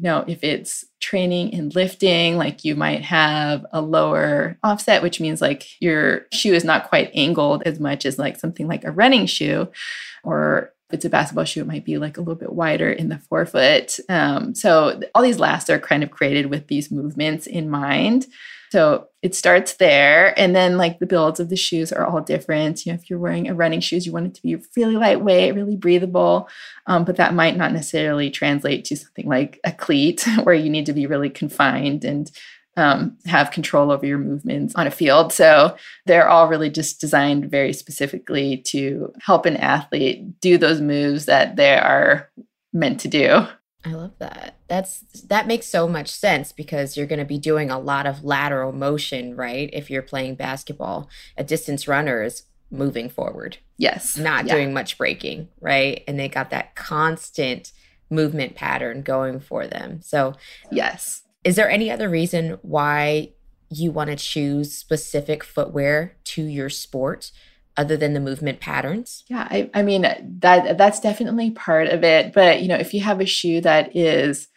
you 0.00 0.04
know, 0.04 0.24
if 0.26 0.42
it's 0.42 0.86
training 1.00 1.52
and 1.52 1.74
lifting, 1.74 2.38
like 2.38 2.64
you 2.64 2.74
might 2.74 3.02
have 3.02 3.66
a 3.70 3.82
lower 3.82 4.56
offset, 4.62 5.02
which 5.02 5.20
means 5.20 5.42
like 5.42 5.66
your 5.78 6.26
shoe 6.32 6.54
is 6.54 6.64
not 6.64 6.88
quite 6.88 7.10
angled 7.14 7.62
as 7.66 7.78
much 7.78 8.06
as 8.06 8.18
like 8.18 8.38
something 8.38 8.66
like 8.66 8.82
a 8.84 8.90
running 8.90 9.26
shoe 9.26 9.68
or 10.24 10.72
if 10.88 10.94
it's 10.94 11.04
a 11.04 11.10
basketball 11.10 11.44
shoe, 11.44 11.60
it 11.60 11.66
might 11.66 11.84
be 11.84 11.98
like 11.98 12.16
a 12.16 12.20
little 12.20 12.34
bit 12.34 12.54
wider 12.54 12.90
in 12.90 13.10
the 13.10 13.18
forefoot. 13.18 13.98
Um, 14.08 14.54
so 14.54 15.02
all 15.14 15.22
these 15.22 15.38
lasts 15.38 15.68
are 15.68 15.78
kind 15.78 16.02
of 16.02 16.10
created 16.10 16.46
with 16.46 16.68
these 16.68 16.90
movements 16.90 17.46
in 17.46 17.68
mind. 17.68 18.26
So 18.70 19.08
it 19.22 19.34
starts 19.34 19.74
there. 19.74 20.38
And 20.38 20.54
then 20.54 20.78
like 20.78 20.98
the 20.98 21.06
builds 21.06 21.40
of 21.40 21.50
the 21.50 21.56
shoes 21.56 21.92
are 21.92 22.06
all 22.06 22.20
different. 22.20 22.86
You 22.86 22.92
know, 22.92 22.98
if 22.98 23.10
you're 23.10 23.18
wearing 23.18 23.48
a 23.48 23.54
running 23.54 23.80
shoes, 23.80 24.06
you 24.06 24.12
want 24.12 24.26
it 24.26 24.34
to 24.34 24.42
be 24.42 24.56
really 24.76 24.96
lightweight, 24.96 25.54
really 25.54 25.76
breathable. 25.76 26.48
Um, 26.86 27.04
but 27.04 27.16
that 27.16 27.34
might 27.34 27.56
not 27.56 27.72
necessarily 27.72 28.30
translate 28.30 28.84
to 28.86 28.96
something 28.96 29.28
like 29.28 29.60
a 29.64 29.72
cleat 29.72 30.24
where 30.44 30.54
you 30.54 30.70
need 30.70 30.86
to 30.86 30.92
be 30.92 31.06
really 31.06 31.30
confined 31.30 32.04
and 32.04 32.30
um, 32.76 33.18
have 33.26 33.50
control 33.50 33.90
over 33.90 34.06
your 34.06 34.18
movements 34.18 34.74
on 34.76 34.86
a 34.86 34.90
field. 34.90 35.32
So 35.32 35.76
they're 36.06 36.28
all 36.28 36.48
really 36.48 36.70
just 36.70 37.00
designed 37.00 37.50
very 37.50 37.72
specifically 37.72 38.58
to 38.68 39.12
help 39.20 39.44
an 39.44 39.56
athlete 39.56 40.40
do 40.40 40.56
those 40.56 40.80
moves 40.80 41.26
that 41.26 41.56
they 41.56 41.74
are 41.74 42.30
meant 42.72 43.00
to 43.00 43.08
do. 43.08 43.46
I 43.84 43.92
love 43.92 44.12
that. 44.18 44.56
That's 44.68 45.00
that 45.28 45.46
makes 45.46 45.66
so 45.66 45.88
much 45.88 46.08
sense 46.08 46.52
because 46.52 46.96
you're 46.96 47.06
going 47.06 47.18
to 47.18 47.24
be 47.24 47.38
doing 47.38 47.70
a 47.70 47.78
lot 47.78 48.06
of 48.06 48.24
lateral 48.24 48.72
motion, 48.72 49.34
right? 49.34 49.70
If 49.72 49.90
you're 49.90 50.02
playing 50.02 50.34
basketball, 50.34 51.08
a 51.36 51.44
distance 51.44 51.88
runner 51.88 52.22
is 52.22 52.42
moving 52.70 53.08
forward. 53.08 53.58
Yes. 53.78 54.16
Not 54.16 54.46
yeah. 54.46 54.54
doing 54.54 54.72
much 54.72 54.98
braking, 54.98 55.48
right? 55.60 56.04
And 56.06 56.18
they 56.18 56.28
got 56.28 56.50
that 56.50 56.74
constant 56.74 57.72
movement 58.10 58.54
pattern 58.54 59.02
going 59.02 59.40
for 59.40 59.66
them. 59.66 60.00
So, 60.02 60.34
yes. 60.70 61.22
Is 61.42 61.56
there 61.56 61.70
any 61.70 61.90
other 61.90 62.08
reason 62.08 62.58
why 62.62 63.30
you 63.70 63.90
want 63.90 64.10
to 64.10 64.16
choose 64.16 64.74
specific 64.74 65.42
footwear 65.42 66.16
to 66.24 66.42
your 66.42 66.68
sport 66.68 67.32
other 67.80 67.96
than 67.96 68.12
the 68.12 68.20
movement 68.20 68.60
patterns? 68.60 69.24
Yeah, 69.28 69.48
I, 69.50 69.70
I 69.72 69.82
mean 69.82 70.02
that 70.02 70.76
that's 70.76 71.00
definitely 71.00 71.50
part 71.50 71.88
of 71.88 72.04
it. 72.04 72.34
But 72.34 72.60
you 72.60 72.68
know, 72.68 72.76
if 72.76 72.92
you 72.92 73.00
have 73.00 73.20
a 73.20 73.26
shoe 73.26 73.62
that 73.62 73.96
is 73.96 74.48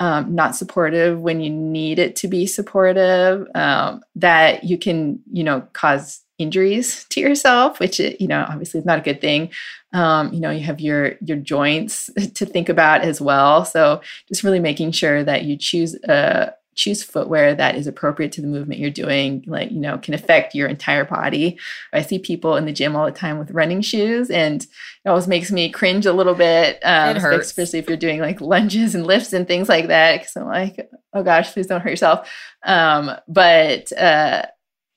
um, 0.00 0.34
not 0.34 0.56
supportive 0.56 1.20
when 1.20 1.42
you 1.42 1.50
need 1.50 1.98
it 1.98 2.16
to 2.16 2.28
be 2.28 2.46
supportive, 2.46 3.46
um, 3.54 4.00
that 4.16 4.64
you 4.64 4.78
can, 4.78 5.20
you 5.30 5.44
know, 5.44 5.60
cause 5.74 6.22
injuries 6.38 7.04
to 7.10 7.20
yourself, 7.20 7.78
which 7.78 8.00
you 8.00 8.26
know 8.26 8.44
obviously 8.48 8.80
is 8.80 8.86
not 8.86 8.98
a 8.98 9.02
good 9.02 9.20
thing. 9.20 9.50
Um, 9.92 10.32
you 10.32 10.40
know, 10.40 10.50
you 10.50 10.64
have 10.64 10.80
your 10.80 11.16
your 11.20 11.36
joints 11.36 12.08
to 12.34 12.46
think 12.46 12.70
about 12.70 13.02
as 13.02 13.20
well. 13.20 13.66
So 13.66 14.00
just 14.28 14.42
really 14.42 14.60
making 14.60 14.92
sure 14.92 15.22
that 15.22 15.44
you 15.44 15.58
choose 15.58 15.94
a 16.04 16.54
choose 16.74 17.02
footwear 17.02 17.54
that 17.54 17.76
is 17.76 17.86
appropriate 17.86 18.32
to 18.32 18.40
the 18.40 18.46
movement 18.46 18.80
you're 18.80 18.90
doing 18.90 19.44
like 19.46 19.70
you 19.70 19.80
know 19.80 19.98
can 19.98 20.14
affect 20.14 20.54
your 20.54 20.68
entire 20.68 21.04
body. 21.04 21.58
I 21.92 22.02
see 22.02 22.18
people 22.18 22.56
in 22.56 22.64
the 22.64 22.72
gym 22.72 22.96
all 22.96 23.06
the 23.06 23.12
time 23.12 23.38
with 23.38 23.50
running 23.50 23.80
shoes 23.80 24.30
and 24.30 24.62
it 24.62 25.08
always 25.08 25.28
makes 25.28 25.50
me 25.50 25.70
cringe 25.70 26.06
a 26.06 26.12
little 26.12 26.34
bit 26.34 26.78
um, 26.82 27.16
especially 27.16 27.78
if 27.78 27.88
you're 27.88 27.96
doing 27.96 28.20
like 28.20 28.40
lunges 28.40 28.94
and 28.94 29.06
lifts 29.06 29.32
and 29.32 29.46
things 29.46 29.68
like 29.68 29.88
that 29.88 30.20
because 30.20 30.36
i'm 30.36 30.46
like 30.46 30.88
oh 31.14 31.22
gosh 31.22 31.52
please 31.52 31.66
don't 31.66 31.80
hurt 31.80 31.90
yourself. 31.90 32.30
Um, 32.64 33.10
but 33.28 33.92
uh, 33.92 34.46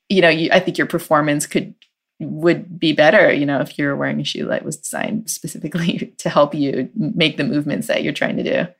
you 0.08 0.20
know, 0.22 0.28
you, 0.28 0.50
I 0.52 0.60
think 0.60 0.78
your 0.78 0.86
performance 0.86 1.46
could 1.46 1.74
would 2.18 2.78
be 2.78 2.94
better, 2.94 3.30
you 3.30 3.44
know, 3.44 3.60
if 3.60 3.78
you're 3.78 3.94
wearing 3.94 4.20
a 4.20 4.24
shoe 4.24 4.46
that 4.46 4.64
was 4.64 4.78
designed 4.78 5.28
specifically 5.28 6.14
to 6.18 6.30
help 6.30 6.54
you 6.54 6.88
make 6.94 7.36
the 7.36 7.44
movements 7.44 7.88
that 7.88 8.02
you're 8.02 8.12
trying 8.12 8.36
to 8.36 8.42
do. 8.42 8.72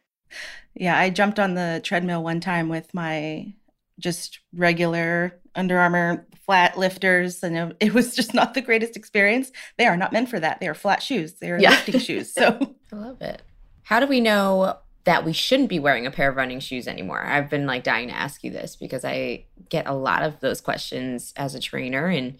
Yeah, 0.76 0.98
I 0.98 1.10
jumped 1.10 1.38
on 1.38 1.54
the 1.54 1.80
treadmill 1.82 2.22
one 2.22 2.40
time 2.40 2.68
with 2.68 2.92
my 2.92 3.54
just 3.98 4.40
regular 4.54 5.40
Under 5.54 5.78
Armour 5.78 6.26
flat 6.44 6.78
lifters, 6.78 7.42
and 7.42 7.74
it 7.80 7.94
was 7.94 8.14
just 8.14 8.34
not 8.34 8.54
the 8.54 8.60
greatest 8.60 8.96
experience. 8.96 9.50
They 9.78 9.86
are 9.86 9.96
not 9.96 10.12
meant 10.12 10.28
for 10.28 10.38
that. 10.38 10.60
They 10.60 10.68
are 10.68 10.74
flat 10.74 11.02
shoes. 11.02 11.34
They 11.34 11.50
are 11.50 11.58
yeah. 11.58 11.70
lifting 11.70 11.98
shoes. 11.98 12.32
So 12.32 12.74
I 12.92 12.96
love 12.96 13.20
it. 13.22 13.42
How 13.82 14.00
do 14.00 14.06
we 14.06 14.20
know 14.20 14.78
that 15.04 15.24
we 15.24 15.32
shouldn't 15.32 15.68
be 15.68 15.78
wearing 15.78 16.06
a 16.06 16.10
pair 16.10 16.28
of 16.28 16.36
running 16.36 16.60
shoes 16.60 16.86
anymore? 16.86 17.24
I've 17.24 17.48
been 17.48 17.66
like 17.66 17.84
dying 17.84 18.08
to 18.08 18.14
ask 18.14 18.44
you 18.44 18.50
this 18.50 18.76
because 18.76 19.04
I 19.04 19.44
get 19.68 19.86
a 19.86 19.94
lot 19.94 20.22
of 20.22 20.40
those 20.40 20.60
questions 20.60 21.32
as 21.36 21.54
a 21.54 21.60
trainer 21.60 22.06
and 22.06 22.38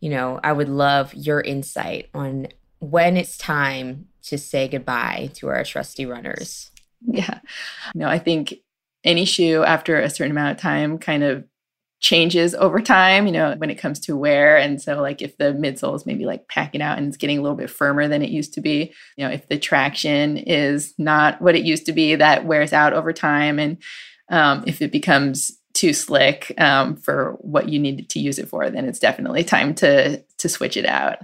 you 0.00 0.10
know, 0.10 0.40
I 0.42 0.52
would 0.52 0.68
love 0.68 1.14
your 1.14 1.40
insight 1.40 2.08
on 2.12 2.48
when 2.80 3.16
it's 3.16 3.38
time 3.38 4.08
to 4.24 4.36
say 4.36 4.66
goodbye 4.66 5.30
to 5.34 5.46
our 5.48 5.62
trusty 5.62 6.06
runners. 6.06 6.72
Yeah. 7.12 7.40
Know, 7.94 8.08
I 8.08 8.18
think 8.18 8.54
any 9.04 9.24
shoe 9.24 9.64
after 9.64 10.00
a 10.00 10.08
certain 10.08 10.30
amount 10.30 10.52
of 10.52 10.62
time 10.62 10.98
kind 10.98 11.24
of 11.24 11.44
changes 12.00 12.54
over 12.54 12.80
time, 12.80 13.26
you 13.26 13.32
know, 13.32 13.54
when 13.56 13.70
it 13.70 13.76
comes 13.76 14.00
to 14.00 14.16
wear. 14.16 14.56
And 14.56 14.82
so, 14.82 15.00
like, 15.00 15.22
if 15.22 15.36
the 15.38 15.52
midsole 15.52 15.94
is 15.94 16.04
maybe 16.04 16.26
like 16.26 16.48
packing 16.48 16.82
out 16.82 16.98
and 16.98 17.06
it's 17.06 17.16
getting 17.16 17.38
a 17.38 17.42
little 17.42 17.56
bit 17.56 17.70
firmer 17.70 18.08
than 18.08 18.22
it 18.22 18.30
used 18.30 18.54
to 18.54 18.60
be, 18.60 18.92
you 19.16 19.24
know, 19.24 19.32
if 19.32 19.48
the 19.48 19.58
traction 19.58 20.36
is 20.36 20.94
not 20.98 21.40
what 21.40 21.54
it 21.54 21.64
used 21.64 21.86
to 21.86 21.92
be, 21.92 22.16
that 22.16 22.44
wears 22.44 22.72
out 22.72 22.92
over 22.92 23.12
time. 23.12 23.58
And 23.58 23.78
um, 24.28 24.64
if 24.66 24.82
it 24.82 24.90
becomes 24.90 25.52
too 25.74 25.92
slick 25.92 26.52
um, 26.58 26.96
for 26.96 27.36
what 27.40 27.68
you 27.68 27.78
need 27.78 28.08
to 28.10 28.18
use 28.18 28.38
it 28.38 28.48
for, 28.48 28.68
then 28.68 28.84
it's 28.84 28.98
definitely 28.98 29.44
time 29.44 29.74
to 29.76 30.22
to 30.38 30.48
switch 30.48 30.76
it 30.76 30.86
out. 30.86 31.18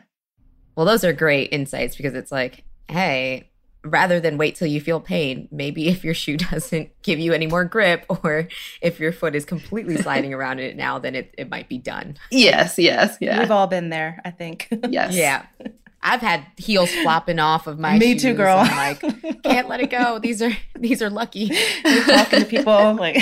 Well, 0.76 0.86
those 0.86 1.02
are 1.02 1.12
great 1.12 1.52
insights 1.52 1.96
because 1.96 2.14
it's 2.14 2.30
like, 2.30 2.62
hey, 2.86 3.50
rather 3.84 4.20
than 4.20 4.38
wait 4.38 4.56
till 4.56 4.66
you 4.68 4.80
feel 4.80 5.00
pain, 5.00 5.48
maybe 5.50 5.88
if 5.88 6.04
your 6.04 6.14
shoe 6.14 6.36
doesn't 6.50 6.90
give 7.02 7.18
you 7.18 7.32
any 7.32 7.46
more 7.46 7.64
grip 7.64 8.04
or 8.08 8.48
if 8.82 8.98
your 9.00 9.12
foot 9.12 9.34
is 9.34 9.44
completely 9.44 9.96
sliding 10.02 10.34
around 10.34 10.58
in 10.58 10.66
it 10.70 10.76
now, 10.76 10.98
then 10.98 11.14
it, 11.14 11.34
it 11.38 11.48
might 11.48 11.68
be 11.68 11.78
done. 11.78 12.16
Yes, 12.30 12.78
yes, 12.78 13.16
yeah. 13.20 13.38
We've 13.40 13.50
all 13.50 13.66
been 13.66 13.88
there, 13.90 14.20
I 14.24 14.30
think. 14.30 14.68
Yes. 14.88 15.14
Yeah. 15.14 15.44
I've 16.02 16.20
had 16.20 16.46
heels 16.56 16.90
flopping 17.02 17.38
off 17.40 17.66
of 17.66 17.78
my 17.78 17.98
Me 17.98 18.16
too, 18.18 18.32
girl. 18.32 18.56
like, 18.56 19.00
can't 19.42 19.68
let 19.68 19.80
it 19.80 19.90
go. 19.90 20.18
These 20.18 20.40
are 20.40 20.52
these 20.78 21.02
are 21.02 21.10
lucky. 21.10 21.50
You're 21.84 22.04
talking 22.04 22.40
to 22.40 22.44
people 22.46 22.94
like 22.94 23.16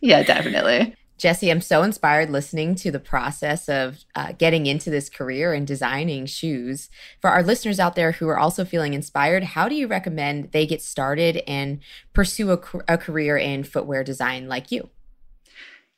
Yeah, 0.00 0.22
definitely. 0.24 0.94
Jessie, 1.16 1.50
I'm 1.50 1.60
so 1.60 1.82
inspired 1.82 2.30
listening 2.30 2.74
to 2.76 2.90
the 2.90 2.98
process 2.98 3.68
of 3.68 4.04
uh, 4.16 4.32
getting 4.32 4.66
into 4.66 4.90
this 4.90 5.08
career 5.08 5.52
and 5.52 5.66
designing 5.66 6.26
shoes. 6.26 6.90
For 7.20 7.30
our 7.30 7.42
listeners 7.42 7.78
out 7.78 7.94
there 7.94 8.12
who 8.12 8.28
are 8.28 8.38
also 8.38 8.64
feeling 8.64 8.94
inspired, 8.94 9.44
how 9.44 9.68
do 9.68 9.76
you 9.76 9.86
recommend 9.86 10.50
they 10.50 10.66
get 10.66 10.82
started 10.82 11.42
and 11.46 11.80
pursue 12.12 12.50
a, 12.50 12.60
a 12.88 12.98
career 12.98 13.36
in 13.36 13.62
footwear 13.62 14.02
design 14.02 14.48
like 14.48 14.72
you? 14.72 14.90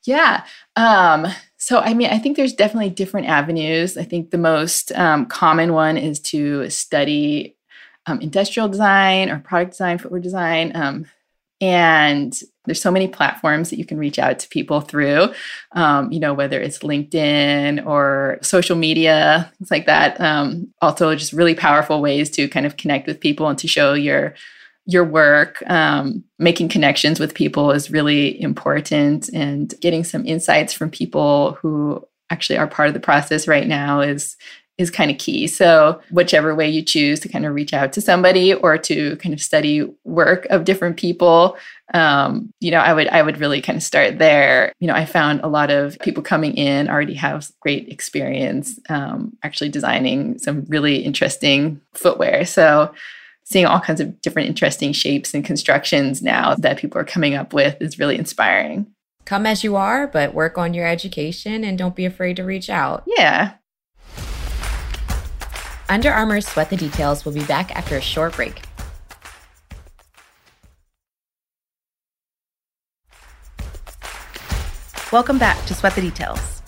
Yeah. 0.04 0.44
Um, 0.76 1.26
so, 1.56 1.80
I 1.80 1.94
mean, 1.94 2.10
I 2.10 2.18
think 2.18 2.36
there's 2.36 2.52
definitely 2.52 2.90
different 2.90 3.26
avenues. 3.26 3.96
I 3.96 4.04
think 4.04 4.30
the 4.30 4.38
most 4.38 4.92
um, 4.92 5.26
common 5.26 5.72
one 5.72 5.96
is 5.96 6.20
to 6.20 6.70
study 6.70 7.56
um, 8.06 8.20
industrial 8.20 8.68
design 8.68 9.30
or 9.30 9.40
product 9.40 9.72
design, 9.72 9.98
footwear 9.98 10.20
design. 10.20 10.76
Um, 10.76 11.06
and 11.60 12.38
there's 12.66 12.80
so 12.80 12.90
many 12.90 13.08
platforms 13.08 13.70
that 13.70 13.78
you 13.78 13.84
can 13.84 13.98
reach 13.98 14.18
out 14.18 14.38
to 14.40 14.48
people 14.48 14.80
through, 14.80 15.32
um, 15.72 16.12
you 16.12 16.20
know, 16.20 16.34
whether 16.34 16.60
it's 16.60 16.78
LinkedIn 16.80 17.86
or 17.86 18.38
social 18.42 18.76
media, 18.76 19.50
things 19.58 19.70
like 19.70 19.86
that. 19.86 20.20
Um, 20.20 20.72
also, 20.82 21.14
just 21.14 21.32
really 21.32 21.54
powerful 21.54 22.02
ways 22.02 22.30
to 22.30 22.48
kind 22.48 22.66
of 22.66 22.76
connect 22.76 23.06
with 23.06 23.20
people 23.20 23.48
and 23.48 23.58
to 23.58 23.68
show 23.68 23.94
your 23.94 24.34
your 24.86 25.04
work. 25.04 25.62
Um, 25.68 26.24
making 26.38 26.68
connections 26.68 27.18
with 27.18 27.34
people 27.34 27.72
is 27.72 27.90
really 27.90 28.40
important, 28.40 29.28
and 29.30 29.74
getting 29.80 30.04
some 30.04 30.26
insights 30.26 30.72
from 30.72 30.90
people 30.90 31.52
who 31.62 32.04
actually 32.30 32.58
are 32.58 32.66
part 32.66 32.88
of 32.88 32.94
the 32.94 33.00
process 33.00 33.46
right 33.46 33.66
now 33.66 34.00
is 34.00 34.36
is 34.78 34.90
kind 34.90 35.10
of 35.10 35.18
key. 35.18 35.46
So, 35.46 36.00
whichever 36.10 36.54
way 36.54 36.68
you 36.68 36.82
choose 36.82 37.20
to 37.20 37.28
kind 37.28 37.46
of 37.46 37.54
reach 37.54 37.72
out 37.72 37.92
to 37.94 38.00
somebody 38.00 38.52
or 38.52 38.76
to 38.78 39.16
kind 39.16 39.32
of 39.32 39.40
study 39.40 39.88
work 40.04 40.46
of 40.46 40.64
different 40.64 40.96
people, 40.96 41.56
um, 41.94 42.52
you 42.60 42.70
know, 42.70 42.78
I 42.78 42.92
would 42.92 43.08
I 43.08 43.22
would 43.22 43.38
really 43.38 43.62
kind 43.62 43.76
of 43.76 43.82
start 43.82 44.18
there. 44.18 44.72
You 44.78 44.88
know, 44.88 44.94
I 44.94 45.06
found 45.06 45.40
a 45.40 45.48
lot 45.48 45.70
of 45.70 45.98
people 46.00 46.22
coming 46.22 46.54
in 46.54 46.88
already 46.88 47.14
have 47.14 47.50
great 47.60 47.88
experience 47.88 48.78
um, 48.88 49.36
actually 49.42 49.70
designing 49.70 50.38
some 50.38 50.64
really 50.68 50.96
interesting 50.96 51.80
footwear. 51.94 52.44
So, 52.44 52.92
seeing 53.44 53.66
all 53.66 53.80
kinds 53.80 54.00
of 54.00 54.20
different 54.20 54.48
interesting 54.48 54.92
shapes 54.92 55.32
and 55.32 55.44
constructions 55.44 56.20
now 56.20 56.54
that 56.56 56.78
people 56.78 57.00
are 57.00 57.04
coming 57.04 57.34
up 57.34 57.52
with 57.52 57.80
is 57.80 57.98
really 57.98 58.18
inspiring. 58.18 58.86
Come 59.24 59.46
as 59.46 59.64
you 59.64 59.74
are, 59.74 60.06
but 60.06 60.34
work 60.34 60.56
on 60.58 60.74
your 60.74 60.86
education 60.86 61.64
and 61.64 61.76
don't 61.76 61.96
be 61.96 62.04
afraid 62.04 62.36
to 62.36 62.44
reach 62.44 62.70
out. 62.70 63.02
Yeah. 63.06 63.54
Under 65.88 66.10
Armour's 66.10 66.48
Sweat 66.48 66.68
the 66.68 66.76
Details 66.76 67.24
will 67.24 67.32
be 67.32 67.44
back 67.44 67.74
after 67.76 67.96
a 67.96 68.00
short 68.00 68.34
break. 68.34 68.62
Welcome 75.12 75.38
back 75.38 75.64
to 75.66 75.74
Sweat 75.74 75.94
the 75.94 76.00
Details. 76.00 76.60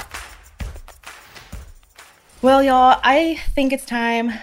Well, 2.40 2.62
y'all, 2.62 3.00
I 3.02 3.40
think 3.54 3.72
it's 3.72 3.84
time 3.84 4.34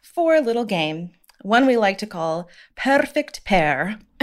for 0.00 0.36
a 0.36 0.40
little 0.40 0.64
game, 0.64 1.10
one 1.42 1.66
we 1.66 1.76
like 1.76 1.98
to 1.98 2.06
call 2.06 2.48
Perfect 2.76 3.44
Pair. 3.44 3.98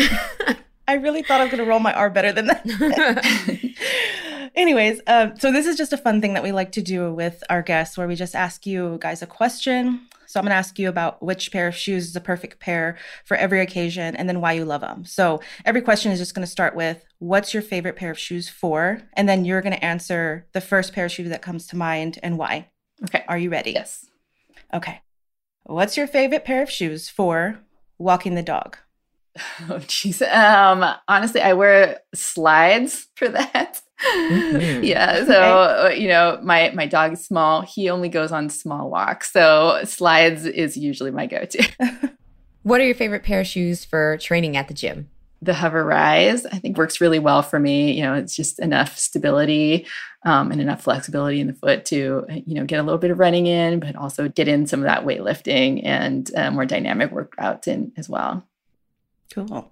I 0.87 0.93
really 0.93 1.21
thought 1.21 1.41
I 1.41 1.43
was 1.43 1.51
going 1.51 1.61
to 1.63 1.69
roll 1.69 1.79
my 1.79 1.91
R 1.93 2.09
better 2.09 2.31
than 2.31 2.47
that. 2.47 3.65
Anyways, 4.57 5.01
uh, 5.05 5.35
so 5.37 5.51
this 5.51 5.67
is 5.67 5.77
just 5.77 5.93
a 5.93 5.97
fun 5.97 6.19
thing 6.19 6.33
that 6.33 6.41
we 6.41 6.51
like 6.51 6.71
to 6.71 6.81
do 6.81 7.13
with 7.13 7.43
our 7.47 7.61
guests 7.61 7.95
where 7.95 8.07
we 8.07 8.15
just 8.15 8.35
ask 8.35 8.65
you 8.65 8.97
guys 8.99 9.21
a 9.21 9.27
question. 9.27 10.01
So 10.25 10.39
I'm 10.39 10.45
going 10.45 10.51
to 10.51 10.55
ask 10.57 10.79
you 10.79 10.89
about 10.89 11.21
which 11.21 11.51
pair 11.51 11.67
of 11.67 11.75
shoes 11.75 12.07
is 12.07 12.15
a 12.15 12.19
perfect 12.19 12.59
pair 12.59 12.97
for 13.23 13.37
every 13.37 13.61
occasion 13.61 14.15
and 14.15 14.27
then 14.27 14.41
why 14.41 14.53
you 14.53 14.65
love 14.65 14.81
them. 14.81 15.05
So 15.05 15.41
every 15.63 15.81
question 15.81 16.11
is 16.11 16.17
just 16.17 16.33
going 16.33 16.45
to 16.45 16.51
start 16.51 16.75
with 16.75 17.05
what's 17.19 17.53
your 17.53 17.61
favorite 17.61 17.97
pair 17.97 18.09
of 18.09 18.17
shoes 18.17 18.49
for? 18.49 19.03
And 19.13 19.29
then 19.29 19.45
you're 19.45 19.61
going 19.61 19.75
to 19.75 19.85
answer 19.85 20.47
the 20.53 20.59
first 20.59 20.91
pair 20.91 21.05
of 21.05 21.11
shoes 21.11 21.29
that 21.29 21.43
comes 21.43 21.67
to 21.67 21.77
mind 21.77 22.17
and 22.23 22.39
why. 22.39 22.71
Okay. 23.03 23.23
Are 23.27 23.37
you 23.37 23.51
ready? 23.51 23.73
Yes. 23.73 24.07
Okay. 24.73 25.01
What's 25.65 25.97
your 25.97 26.07
favorite 26.07 26.45
pair 26.45 26.63
of 26.63 26.71
shoes 26.71 27.09
for 27.09 27.59
walking 27.99 28.33
the 28.33 28.41
dog? 28.41 28.77
Oh, 29.69 29.79
jeez. 29.79 30.21
Um, 30.21 30.85
honestly, 31.07 31.41
I 31.41 31.53
wear 31.53 31.99
slides 32.13 33.07
for 33.15 33.27
that. 33.27 33.81
Mm-hmm. 34.03 34.83
yeah. 34.83 35.25
So 35.25 35.33
okay. 35.33 35.95
Uh, 35.95 35.99
you 35.99 36.07
know, 36.07 36.39
my 36.43 36.71
my 36.73 36.85
dog 36.85 37.13
is 37.13 37.25
small. 37.25 37.61
He 37.61 37.89
only 37.89 38.09
goes 38.09 38.31
on 38.31 38.49
small 38.49 38.89
walks, 38.89 39.31
so 39.31 39.81
slides 39.83 40.45
is 40.45 40.77
usually 40.77 41.11
my 41.11 41.25
go-to. 41.25 41.67
what 42.63 42.79
are 42.79 42.85
your 42.85 42.95
favorite 42.95 43.23
pair 43.23 43.41
of 43.41 43.47
shoes 43.47 43.83
for 43.83 44.17
training 44.17 44.55
at 44.55 44.67
the 44.67 44.73
gym? 44.73 45.09
The 45.41 45.53
Hover 45.53 45.85
Rise, 45.85 46.45
I 46.47 46.57
think, 46.57 46.77
works 46.77 46.99
really 46.99 47.19
well 47.19 47.43
for 47.43 47.59
me. 47.59 47.91
You 47.91 48.03
know, 48.03 48.13
it's 48.15 48.35
just 48.35 48.59
enough 48.59 48.97
stability 48.97 49.85
um, 50.25 50.51
and 50.51 50.59
enough 50.59 50.81
flexibility 50.81 51.39
in 51.39 51.47
the 51.47 51.53
foot 51.53 51.85
to, 51.85 52.25
you 52.29 52.55
know, 52.55 52.65
get 52.65 52.79
a 52.79 52.83
little 52.83 52.97
bit 52.97 53.11
of 53.11 53.19
running 53.19 53.45
in, 53.45 53.79
but 53.79 53.95
also 53.95 54.29
get 54.29 54.47
in 54.47 54.65
some 54.65 54.79
of 54.79 54.85
that 54.85 55.05
weightlifting 55.05 55.81
and 55.83 56.31
uh, 56.35 56.49
more 56.49 56.65
dynamic 56.65 57.11
workouts 57.11 57.67
in 57.67 57.91
as 57.97 58.09
well. 58.09 58.43
Cool. 59.33 59.71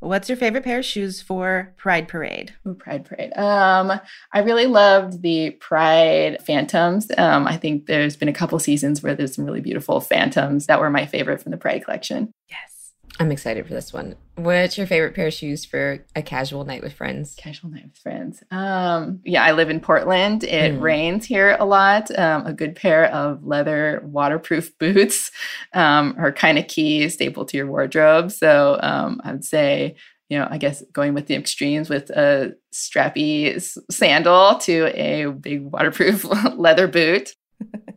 What's 0.00 0.28
your 0.28 0.36
favorite 0.36 0.64
pair 0.64 0.80
of 0.80 0.84
shoes 0.84 1.22
for 1.22 1.72
Pride 1.78 2.06
Parade? 2.06 2.54
Ooh, 2.66 2.74
Pride 2.74 3.06
Parade. 3.06 3.36
Um, 3.36 3.98
I 4.32 4.40
really 4.40 4.66
loved 4.66 5.22
the 5.22 5.52
Pride 5.52 6.42
Phantoms. 6.42 7.10
Um, 7.16 7.46
I 7.46 7.56
think 7.56 7.86
there's 7.86 8.14
been 8.14 8.28
a 8.28 8.32
couple 8.32 8.58
seasons 8.58 9.02
where 9.02 9.14
there's 9.14 9.34
some 9.34 9.46
really 9.46 9.62
beautiful 9.62 10.00
Phantoms 10.00 10.66
that 10.66 10.80
were 10.80 10.90
my 10.90 11.06
favorite 11.06 11.40
from 11.40 11.50
the 11.50 11.56
Pride 11.58 11.82
collection. 11.82 12.30
Yes. 12.48 12.75
I'm 13.18 13.32
excited 13.32 13.66
for 13.66 13.72
this 13.72 13.92
one. 13.92 14.14
What's 14.34 14.76
your 14.76 14.86
favorite 14.86 15.14
pair 15.14 15.28
of 15.28 15.32
shoes 15.32 15.64
for 15.64 16.04
a 16.14 16.22
casual 16.22 16.64
night 16.64 16.82
with 16.82 16.92
friends? 16.92 17.34
Casual 17.36 17.70
night 17.70 17.84
with 17.84 17.96
friends. 17.96 18.42
Um, 18.50 19.20
yeah, 19.24 19.42
I 19.42 19.52
live 19.52 19.70
in 19.70 19.80
Portland. 19.80 20.44
It 20.44 20.74
mm. 20.74 20.80
rains 20.80 21.24
here 21.24 21.56
a 21.58 21.64
lot. 21.64 22.16
Um, 22.18 22.46
a 22.46 22.52
good 22.52 22.76
pair 22.76 23.06
of 23.06 23.44
leather 23.44 24.02
waterproof 24.04 24.76
boots 24.78 25.30
um, 25.72 26.14
are 26.18 26.32
kind 26.32 26.58
of 26.58 26.68
key, 26.68 27.08
staple 27.08 27.46
to 27.46 27.56
your 27.56 27.66
wardrobe. 27.66 28.30
So 28.30 28.78
um, 28.82 29.20
I'd 29.24 29.44
say, 29.44 29.96
you 30.28 30.38
know, 30.38 30.48
I 30.50 30.58
guess 30.58 30.82
going 30.92 31.14
with 31.14 31.26
the 31.26 31.36
extremes 31.36 31.88
with 31.88 32.10
a 32.10 32.54
strappy 32.74 33.60
sandal 33.90 34.58
to 34.58 35.00
a 35.00 35.26
big 35.32 35.62
waterproof 35.62 36.24
leather 36.56 36.88
boot. 36.88 37.34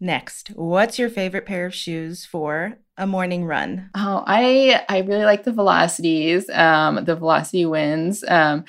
Next, 0.00 0.48
what's 0.48 0.98
your 0.98 1.08
favorite 1.08 1.46
pair 1.46 1.66
of 1.66 1.74
shoes 1.74 2.24
for 2.24 2.78
a 2.96 3.06
morning 3.06 3.44
run? 3.44 3.90
Oh, 3.94 4.24
I 4.26 4.84
I 4.88 5.00
really 5.00 5.24
like 5.24 5.44
the 5.44 5.52
velocities. 5.52 6.48
Um, 6.50 7.04
the 7.04 7.16
velocity 7.16 7.64
wins. 7.64 8.24
Um, 8.26 8.64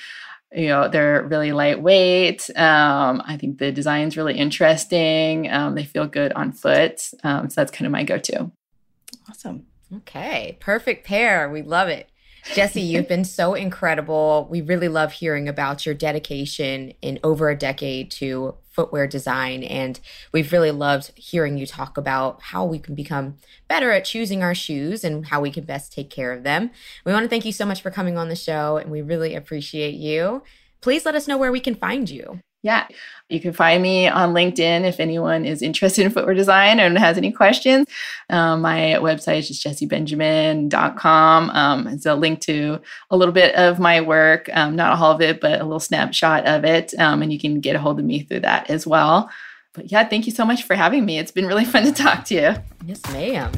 you 0.56 0.67
know, 0.67 0.88
they're 0.88 1.23
really 1.23 1.52
lightweight. 1.52 2.49
Um, 2.56 3.21
I 3.26 3.38
think 3.38 3.58
the 3.58 3.71
design's 3.71 4.15
really 4.15 4.38
interesting. 4.38 5.52
Um, 5.52 5.76
they 5.76 5.84
feel 5.84 6.08
good 6.08 6.32
on 6.34 6.52
foot. 6.52 7.10
Um, 7.23 7.49
so 7.49 7.62
that's 7.62 7.71
kind 7.71 7.88
of 7.88 7.91
my 7.91 8.04
go-to. 8.04 8.52
Awesome. 9.28 9.65
Okay, 9.97 10.58
perfect 10.60 11.06
pair. 11.06 11.49
We 11.49 11.63
love 11.63 11.89
it. 11.89 12.10
Jessie, 12.54 12.82
you've 12.82 13.08
been 13.08 13.26
so 13.26 13.56
incredible. 13.56 14.47
We 14.49 14.62
really 14.62 14.89
love 14.89 15.13
hearing 15.13 15.49
about 15.49 15.86
your 15.86 15.95
dedication 15.95 16.93
in 17.02 17.19
over 17.23 17.49
a 17.49 17.58
decade 17.58 18.12
to 18.12 18.56
footwear 18.74 19.08
design. 19.08 19.64
And 19.64 20.00
we've 20.32 20.52
really 20.52 20.72
loved 20.72 21.12
hearing 21.16 21.58
you 21.58 21.66
talk 21.66 21.98
about 21.98 22.42
how 22.42 22.66
we 22.66 22.80
can 22.80 22.96
become 22.96 23.38
better 23.68 23.92
at 23.92 24.06
choosing 24.06 24.44
our 24.44 24.56
shoes 24.56 25.04
and 25.04 25.28
how 25.28 25.40
we 25.40 25.52
can 25.52 25.64
best 25.64 25.94
take 25.94 26.10
care 26.10 26.34
of 26.34 26.44
them. 26.44 26.72
We 27.06 27.14
want 27.14 27.24
to 27.24 27.30
thank 27.30 27.46
you 27.46 27.52
so 27.52 27.66
much 27.66 27.82
for 27.82 27.92
coming 27.92 28.18
on 28.18 28.30
the 28.30 28.36
show, 28.36 28.78
and 28.78 28.92
we 28.92 29.02
really 29.02 29.36
appreciate 29.36 29.96
you. 29.96 30.44
Please 30.82 31.06
let 31.06 31.16
us 31.16 31.28
know 31.28 31.38
where 31.38 31.52
we 31.52 31.60
can 31.60 31.76
find 31.76 32.10
you. 32.10 32.40
Yeah, 32.63 32.88
you 33.28 33.41
can 33.41 33.52
find 33.52 33.84
me 33.84 34.08
on 34.08 34.34
LinkedIn 34.34 34.86
if 34.86 35.02
anyone 35.02 35.45
is 35.45 35.62
interested 35.62 36.06
in 36.06 36.12
footwear 36.12 36.34
design 36.34 36.80
and 36.80 36.97
has 36.97 37.17
any 37.17 37.32
questions. 37.32 37.88
Um, 38.30 38.62
my 38.62 38.97
website 39.02 39.39
is 39.39 39.49
just 39.49 39.65
jessiebenjamin.com. 39.65 41.49
Um, 41.49 41.88
it's 41.88 42.06
a 42.06 42.15
link 42.15 42.39
to 42.41 42.80
a 43.10 43.17
little 43.17 43.34
bit 43.34 43.54
of 43.56 43.80
my 43.80 43.99
work, 43.99 44.49
um, 44.54 44.78
not 44.78 44.97
all 44.97 45.12
of 45.12 45.21
it, 45.21 45.41
but 45.41 45.60
a 45.60 45.63
little 45.63 45.82
snapshot 45.82 46.45
of 46.45 46.63
it. 46.63 46.93
Um, 46.97 47.21
and 47.21 47.34
you 47.34 47.39
can 47.39 47.60
get 47.60 47.76
a 47.76 47.80
hold 47.80 47.99
of 47.99 48.06
me 48.06 48.23
through 48.23 48.41
that 48.41 48.69
as 48.69 48.88
well. 48.88 49.30
But 49.73 49.91
yeah, 49.91 50.08
thank 50.08 50.26
you 50.26 50.32
so 50.32 50.45
much 50.45 50.63
for 50.63 50.76
having 50.76 51.06
me. 51.06 51.19
It's 51.19 51.32
been 51.32 51.47
really 51.47 51.65
fun 51.65 51.84
to 51.84 51.91
talk 51.91 52.23
to 52.26 52.36
you. 52.36 52.56
Yes, 52.86 53.02
ma'am. 53.12 53.52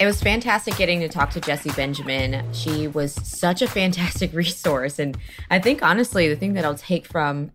It 0.00 0.06
was 0.06 0.22
fantastic 0.22 0.76
getting 0.76 1.00
to 1.00 1.08
talk 1.08 1.30
to 1.30 1.40
Jessie 1.40 1.72
Benjamin. 1.72 2.44
She 2.52 2.86
was 2.86 3.12
such 3.12 3.62
a 3.62 3.66
fantastic 3.66 4.32
resource. 4.34 5.00
And 5.00 5.18
I 5.50 5.58
think, 5.58 5.82
honestly, 5.82 6.28
the 6.28 6.36
thing 6.36 6.52
that 6.52 6.64
I'll 6.64 6.76
take 6.76 7.04
from 7.04 7.50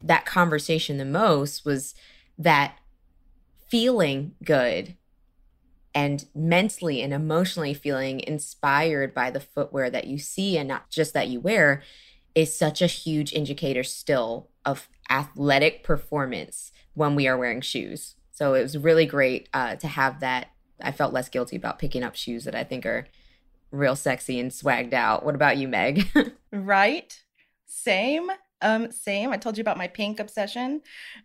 that 0.00 0.24
conversation 0.24 0.98
the 0.98 1.04
most 1.04 1.64
was 1.64 1.96
that 2.38 2.76
feeling 3.68 4.36
good 4.44 4.96
and 5.92 6.26
mentally 6.32 7.02
and 7.02 7.12
emotionally 7.12 7.74
feeling 7.74 8.20
inspired 8.20 9.12
by 9.12 9.32
the 9.32 9.40
footwear 9.40 9.90
that 9.90 10.06
you 10.06 10.16
see 10.16 10.56
and 10.56 10.68
not 10.68 10.90
just 10.90 11.12
that 11.14 11.26
you 11.26 11.40
wear 11.40 11.82
is 12.36 12.56
such 12.56 12.80
a 12.80 12.86
huge 12.86 13.32
indicator 13.32 13.82
still 13.82 14.48
of 14.64 14.88
athletic 15.10 15.82
performance 15.82 16.70
when 16.94 17.16
we 17.16 17.26
are 17.26 17.36
wearing 17.36 17.60
shoes. 17.60 18.14
So 18.30 18.54
it 18.54 18.62
was 18.62 18.78
really 18.78 19.06
great 19.06 19.48
uh, 19.52 19.74
to 19.74 19.88
have 19.88 20.20
that 20.20 20.50
I 20.82 20.92
felt 20.92 21.12
less 21.12 21.28
guilty 21.28 21.56
about 21.56 21.78
picking 21.78 22.02
up 22.02 22.16
shoes 22.16 22.44
that 22.44 22.54
I 22.54 22.64
think 22.64 22.86
are 22.86 23.06
real 23.70 23.96
sexy 23.96 24.38
and 24.40 24.50
swagged 24.50 24.92
out. 24.92 25.24
What 25.24 25.34
about 25.34 25.56
you, 25.56 25.68
Meg? 25.68 26.08
right? 26.52 27.22
Same. 27.66 28.30
Um, 28.62 28.92
same. 28.92 29.30
I 29.30 29.36
told 29.36 29.56
you 29.56 29.62
about 29.62 29.78
my 29.78 29.88
pink 29.88 30.20
obsession. 30.20 30.82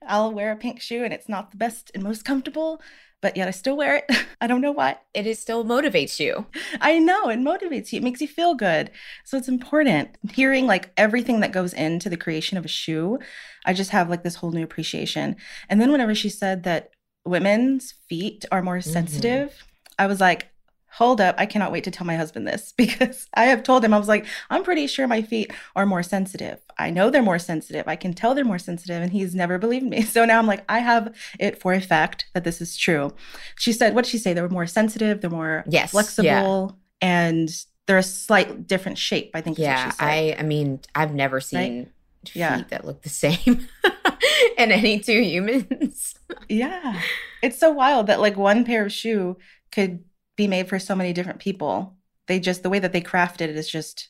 I'll 0.08 0.32
wear 0.32 0.52
a 0.52 0.56
pink 0.56 0.82
shoe 0.82 1.04
and 1.04 1.14
it's 1.14 1.28
not 1.28 1.52
the 1.52 1.58
best 1.58 1.92
and 1.94 2.04
most 2.04 2.24
comfortable, 2.24 2.82
but 3.22 3.36
yet 3.36 3.48
I 3.48 3.52
still 3.52 3.76
wear 3.76 3.98
it. 3.98 4.06
I 4.42 4.48
don't 4.48 4.62
know 4.62 4.72
why. 4.72 4.98
It 5.14 5.28
is 5.28 5.40
still 5.40 5.66
motivates 5.66 6.20
you. 6.20 6.46
I 6.80 7.00
know 7.00 7.30
it 7.30 7.40
motivates 7.40 7.92
you. 7.92 7.98
It 7.98 8.04
makes 8.04 8.22
you 8.22 8.28
feel 8.28 8.54
good. 8.54 8.92
So 9.24 9.38
it's 9.38 9.50
important. 9.50 10.18
Hearing 10.32 10.66
like 10.66 10.92
everything 10.96 11.42
that 11.42 11.52
goes 11.52 11.74
into 11.74 12.10
the 12.10 12.18
creation 12.18 12.58
of 12.58 12.66
a 12.66 12.70
shoe, 12.70 13.20
I 13.66 13.74
just 13.74 13.92
have 13.92 14.10
like 14.10 14.24
this 14.24 14.36
whole 14.36 14.52
new 14.52 14.64
appreciation. 14.64 15.36
And 15.68 15.82
then 15.82 15.92
whenever 15.92 16.16
she 16.16 16.30
said 16.30 16.64
that 16.64 16.92
women's 17.26 17.94
feet 18.08 18.46
are 18.52 18.62
more 18.62 18.78
mm-hmm. 18.80 18.90
sensitive, 18.90 19.50
mm-hmm. 19.50 19.66
I 20.00 20.08
was 20.08 20.20
like, 20.20 20.50
hold 20.96 21.20
up, 21.20 21.36
I 21.38 21.46
cannot 21.46 21.74
wait 21.74 21.84
to 21.84 21.92
tell 21.92 22.08
my 22.08 22.16
husband 22.16 22.48
this 22.48 22.72
because 22.78 23.28
I 23.34 23.46
have 23.46 23.64
told 23.64 23.84
him, 23.84 23.94
I 23.94 23.98
was 23.98 24.08
like, 24.08 24.26
I'm 24.50 24.64
pretty 24.64 24.88
sure 24.88 25.08
my 25.08 25.22
feet 25.22 25.52
are 25.76 25.86
more 25.86 26.04
sensitive. 26.04 26.60
I 26.78 26.90
know 26.90 27.10
they're 27.10 27.22
more 27.22 27.40
sensitive. 27.40 27.88
I 27.88 27.96
can 27.96 28.14
tell 28.14 28.34
they're 28.34 28.46
more 28.46 28.60
sensitive. 28.60 29.02
And 29.02 29.12
he's 29.12 29.36
never 29.36 29.58
believed 29.58 29.86
me. 29.86 30.04
So 30.16 30.24
now 30.24 30.40
I'm 30.40 30.48
like, 30.48 30.64
I 30.70 30.80
have 30.80 31.14
it 31.40 31.60
for 31.60 31.74
a 31.74 31.82
fact 31.82 32.26
that 32.34 32.46
this 32.46 32.62
is 32.62 32.78
true. 32.78 33.14
She 33.58 33.74
said, 33.74 33.94
what 33.94 34.06
did 34.06 34.12
she 34.12 34.18
say? 34.18 34.32
They're 34.34 34.48
more 34.48 34.68
sensitive, 34.68 35.20
they're 35.20 35.30
more 35.30 35.66
Yes, 35.68 35.92
flexible, 35.92 36.78
yeah. 37.02 37.08
and 37.08 37.50
they're 37.86 37.98
a 37.98 38.04
slight 38.04 38.66
different 38.66 38.98
shape, 38.98 39.32
I 39.34 39.42
think. 39.42 39.60
is 39.60 39.64
what 39.64 39.72
Yeah. 39.72 39.92
I 40.00 40.38
I 40.40 40.44
mean, 40.44 40.80
I've 40.94 41.14
never 41.14 41.42
seen 41.42 41.86
feet 41.86 41.95
Yeah. 42.34 42.64
that 42.70 42.86
look 42.86 43.02
the 43.02 43.10
same 43.10 43.68
in 44.58 44.72
any 44.72 45.00
two 45.00 45.22
humans. 45.22 46.16
Yeah. 46.50 47.02
It's 47.42 47.58
so 47.58 47.72
wild 47.72 48.08
that 48.08 48.20
like 48.20 48.36
one 48.36 48.66
pair 48.66 48.86
of 48.86 48.92
shoe 48.92 49.38
could 49.72 50.04
be 50.36 50.48
made 50.48 50.68
for 50.68 50.80
so 50.80 50.96
many 50.96 51.14
different 51.14 51.40
people. 51.40 51.96
They 52.28 52.40
just 52.40 52.64
the 52.64 52.70
way 52.70 52.80
that 52.80 52.94
they 52.94 53.02
crafted 53.02 53.42
it 53.42 53.56
is 53.56 53.70
just 53.70 54.10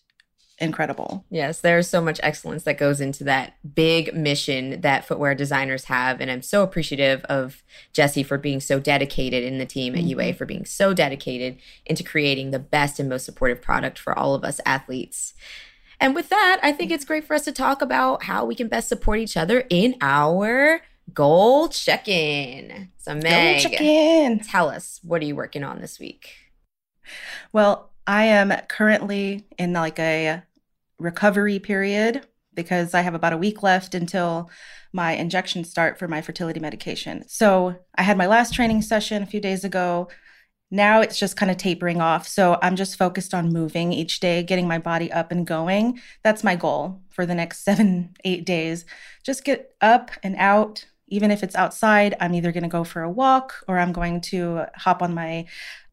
incredible. 0.58 1.26
Yes, 1.30 1.60
there's 1.60 1.90
so 1.90 2.02
much 2.02 2.20
excellence 2.24 2.64
that 2.64 2.78
goes 2.78 3.02
into 3.02 3.24
that 3.26 3.56
big 3.76 4.14
mission 4.14 4.82
that 4.82 5.06
footwear 5.06 5.36
designers 5.36 5.86
have. 5.86 6.22
And 6.22 6.32
I'm 6.32 6.42
so 6.42 6.64
appreciative 6.64 7.24
of 7.26 7.64
Jessie 7.94 8.24
for 8.24 8.38
being 8.38 8.60
so 8.60 8.80
dedicated 8.80 9.44
in 9.44 9.58
the 9.58 9.66
team 9.66 9.96
at 9.96 10.04
UA, 10.04 10.24
mm-hmm. 10.24 10.38
for 10.38 10.46
being 10.46 10.66
so 10.66 10.94
dedicated 10.94 11.58
into 11.86 12.04
creating 12.04 12.52
the 12.52 12.60
best 12.60 13.00
and 13.00 13.10
most 13.10 13.26
supportive 13.26 13.62
product 13.62 14.00
for 14.00 14.18
all 14.18 14.34
of 14.34 14.44
us 14.44 14.62
athletes. 14.66 15.34
And 16.00 16.16
with 16.16 16.30
that, 16.30 16.60
I 16.62 16.72
think 16.72 16.92
it's 16.92 17.06
great 17.06 17.24
for 17.26 17.34
us 17.34 17.46
to 17.46 17.52
talk 17.52 17.82
about 17.82 18.24
how 18.24 18.46
we 18.46 18.56
can 18.56 18.68
best 18.68 18.90
support 18.90 19.20
each 19.20 19.38
other 19.38 19.66
in 19.70 19.96
our 20.02 20.82
goal 21.14 21.70
check 21.70 22.08
in. 22.08 22.90
So, 22.98 23.14
Meg, 23.16 23.64
Go 23.64 23.70
check 23.70 23.82
in. 23.82 24.40
tell 24.40 24.70
us, 24.70 25.00
what 25.04 25.22
are 25.22 25.26
you 25.26 25.36
working 25.36 25.64
on 25.64 25.80
this 25.80 26.00
week? 26.00 26.30
Well, 27.54 27.92
I 28.08 28.26
am 28.26 28.52
currently 28.68 29.46
in 29.58 29.74
like 29.74 30.00
a 30.00 30.44
recovery 31.00 31.60
period 31.60 32.26
because 32.54 32.94
I 32.94 33.02
have 33.02 33.14
about 33.14 33.34
a 33.34 33.38
week 33.38 33.64
left 33.64 33.94
until 33.96 34.50
my 34.94 35.12
injections 35.12 35.70
start 35.70 36.00
for 36.00 36.08
my 36.08 36.22
fertility 36.22 36.60
medication. 36.60 37.26
So 37.28 37.76
I 37.96 38.04
had 38.04 38.18
my 38.18 38.28
last 38.28 38.54
training 38.54 38.82
session 38.82 39.22
a 39.22 39.26
few 39.28 39.42
days 39.42 39.64
ago. 39.64 40.08
Now 40.76 41.00
it's 41.00 41.18
just 41.18 41.38
kind 41.38 41.50
of 41.50 41.56
tapering 41.56 42.02
off. 42.02 42.28
So 42.28 42.60
I'm 42.62 42.76
just 42.76 42.98
focused 42.98 43.34
on 43.34 43.54
moving 43.54 43.94
each 43.94 44.20
day, 44.20 44.44
getting 44.44 44.68
my 44.68 44.78
body 44.78 45.10
up 45.10 45.32
and 45.32 45.48
going. 45.48 46.02
That's 46.22 46.44
my 46.44 46.58
goal 46.58 47.02
for 47.10 47.26
the 47.26 47.34
next 47.34 47.60
seven, 47.64 48.14
eight 48.26 48.46
days. 48.46 48.86
Just 49.24 49.46
get 49.46 49.74
up 49.80 50.12
and 50.22 50.36
out. 50.38 50.86
Even 51.08 51.32
if 51.32 51.44
it's 51.44 51.56
outside, 51.56 52.16
I'm 52.20 52.34
either 52.34 52.52
going 52.52 52.64
to 52.64 52.70
go 52.70 52.84
for 52.84 53.04
a 53.04 53.10
walk 53.10 53.64
or 53.70 53.80
I'm 53.80 53.94
going 53.94 54.20
to 54.22 54.66
hop 54.76 55.02
on 55.02 55.14
my 55.14 55.46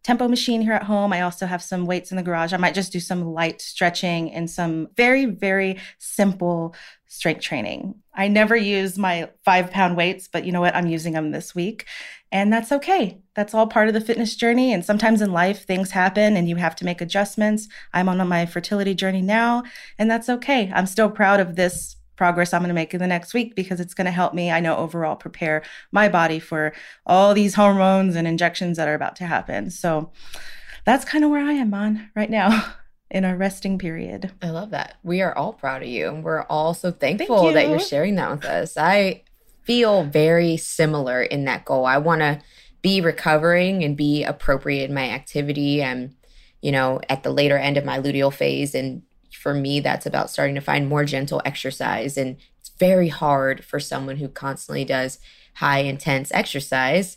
tempo 0.02 0.26
machine 0.26 0.62
here 0.62 0.72
at 0.72 0.82
home. 0.82 1.12
I 1.12 1.20
also 1.20 1.46
have 1.46 1.62
some 1.62 1.86
weights 1.86 2.10
in 2.10 2.16
the 2.16 2.22
garage. 2.24 2.52
I 2.52 2.56
might 2.56 2.74
just 2.74 2.92
do 2.92 2.98
some 2.98 3.22
light 3.22 3.62
stretching 3.62 4.32
and 4.32 4.50
some 4.50 4.88
very, 4.96 5.26
very 5.26 5.78
simple 5.98 6.74
strength 7.06 7.42
training. 7.42 7.94
I 8.12 8.28
never 8.28 8.56
use 8.56 8.98
my 8.98 9.30
five 9.44 9.70
pound 9.70 9.96
weights, 9.96 10.28
but 10.28 10.44
you 10.44 10.50
know 10.50 10.60
what? 10.60 10.74
I'm 10.74 10.88
using 10.88 11.12
them 11.12 11.30
this 11.30 11.54
week. 11.54 11.86
And 12.32 12.50
that's 12.50 12.72
okay. 12.72 13.18
That's 13.34 13.52
all 13.52 13.66
part 13.66 13.88
of 13.88 13.94
the 13.94 14.00
fitness 14.00 14.34
journey. 14.34 14.72
And 14.72 14.82
sometimes 14.82 15.20
in 15.20 15.32
life, 15.32 15.66
things 15.66 15.90
happen 15.90 16.34
and 16.34 16.48
you 16.48 16.56
have 16.56 16.74
to 16.76 16.84
make 16.84 17.02
adjustments. 17.02 17.68
I'm 17.92 18.08
on 18.08 18.26
my 18.26 18.46
fertility 18.46 18.94
journey 18.94 19.20
now, 19.20 19.62
and 19.98 20.10
that's 20.10 20.30
okay. 20.30 20.72
I'm 20.74 20.86
still 20.86 21.10
proud 21.10 21.40
of 21.40 21.56
this 21.56 21.96
progress 22.16 22.52
I'm 22.52 22.62
going 22.62 22.68
to 22.68 22.74
make 22.74 22.94
in 22.94 23.00
the 23.00 23.06
next 23.06 23.34
week 23.34 23.54
because 23.54 23.80
it's 23.80 23.94
going 23.94 24.04
to 24.06 24.10
help 24.10 24.32
me, 24.32 24.50
I 24.50 24.60
know, 24.60 24.76
overall 24.76 25.16
prepare 25.16 25.62
my 25.90 26.08
body 26.08 26.38
for 26.38 26.72
all 27.06 27.34
these 27.34 27.54
hormones 27.54 28.16
and 28.16 28.26
injections 28.26 28.76
that 28.76 28.88
are 28.88 28.94
about 28.94 29.16
to 29.16 29.26
happen. 29.26 29.70
So 29.70 30.12
that's 30.84 31.04
kind 31.04 31.24
of 31.24 31.30
where 31.30 31.44
I 31.44 31.52
am 31.52 31.74
on 31.74 32.10
right 32.14 32.30
now 32.30 32.74
in 33.10 33.24
a 33.24 33.36
resting 33.36 33.78
period. 33.78 34.32
I 34.40 34.50
love 34.50 34.70
that. 34.70 34.96
We 35.02 35.20
are 35.20 35.36
all 35.36 35.52
proud 35.52 35.82
of 35.82 35.88
you. 35.88 36.08
and 36.08 36.24
We're 36.24 36.42
all 36.42 36.74
so 36.74 36.92
thankful 36.92 37.52
that 37.52 37.68
you're 37.68 37.78
sharing 37.78 38.14
that 38.16 38.30
with 38.30 38.44
us. 38.44 38.76
I 38.76 39.22
feel 39.64 40.04
very 40.04 40.56
similar 40.56 41.22
in 41.22 41.44
that 41.44 41.64
goal. 41.64 41.86
I 41.86 41.98
want 41.98 42.20
to 42.20 42.40
be 42.82 43.00
recovering 43.00 43.84
and 43.84 43.96
be 43.96 44.24
appropriate 44.24 44.88
in 44.88 44.94
my 44.94 45.08
activity. 45.10 45.84
I'm, 45.84 46.16
you 46.60 46.72
know, 46.72 47.00
at 47.08 47.22
the 47.22 47.30
later 47.30 47.56
end 47.56 47.76
of 47.76 47.84
my 47.84 47.98
luteal 47.98 48.32
phase. 48.32 48.74
And 48.74 49.02
for 49.32 49.54
me, 49.54 49.80
that's 49.80 50.06
about 50.06 50.30
starting 50.30 50.56
to 50.56 50.60
find 50.60 50.88
more 50.88 51.04
gentle 51.04 51.40
exercise. 51.44 52.16
And 52.16 52.36
it's 52.60 52.70
very 52.78 53.08
hard 53.08 53.64
for 53.64 53.78
someone 53.78 54.16
who 54.16 54.28
constantly 54.28 54.84
does 54.84 55.18
high 55.54 55.80
intense 55.80 56.30
exercise 56.32 57.16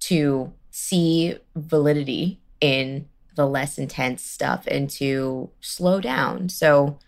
to 0.00 0.52
see 0.70 1.36
validity 1.54 2.40
in 2.60 3.08
the 3.36 3.46
less 3.46 3.78
intense 3.78 4.22
stuff 4.22 4.64
and 4.66 4.88
to 4.90 5.50
slow 5.60 6.00
down. 6.00 6.48
So 6.48 6.98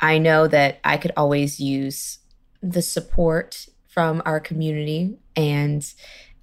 I 0.00 0.18
know 0.18 0.48
that 0.48 0.80
I 0.84 0.96
could 0.96 1.12
always 1.16 1.60
use 1.60 2.18
the 2.60 2.82
support 2.82 3.66
from 3.92 4.22
our 4.24 4.40
community 4.40 5.16
and 5.36 5.92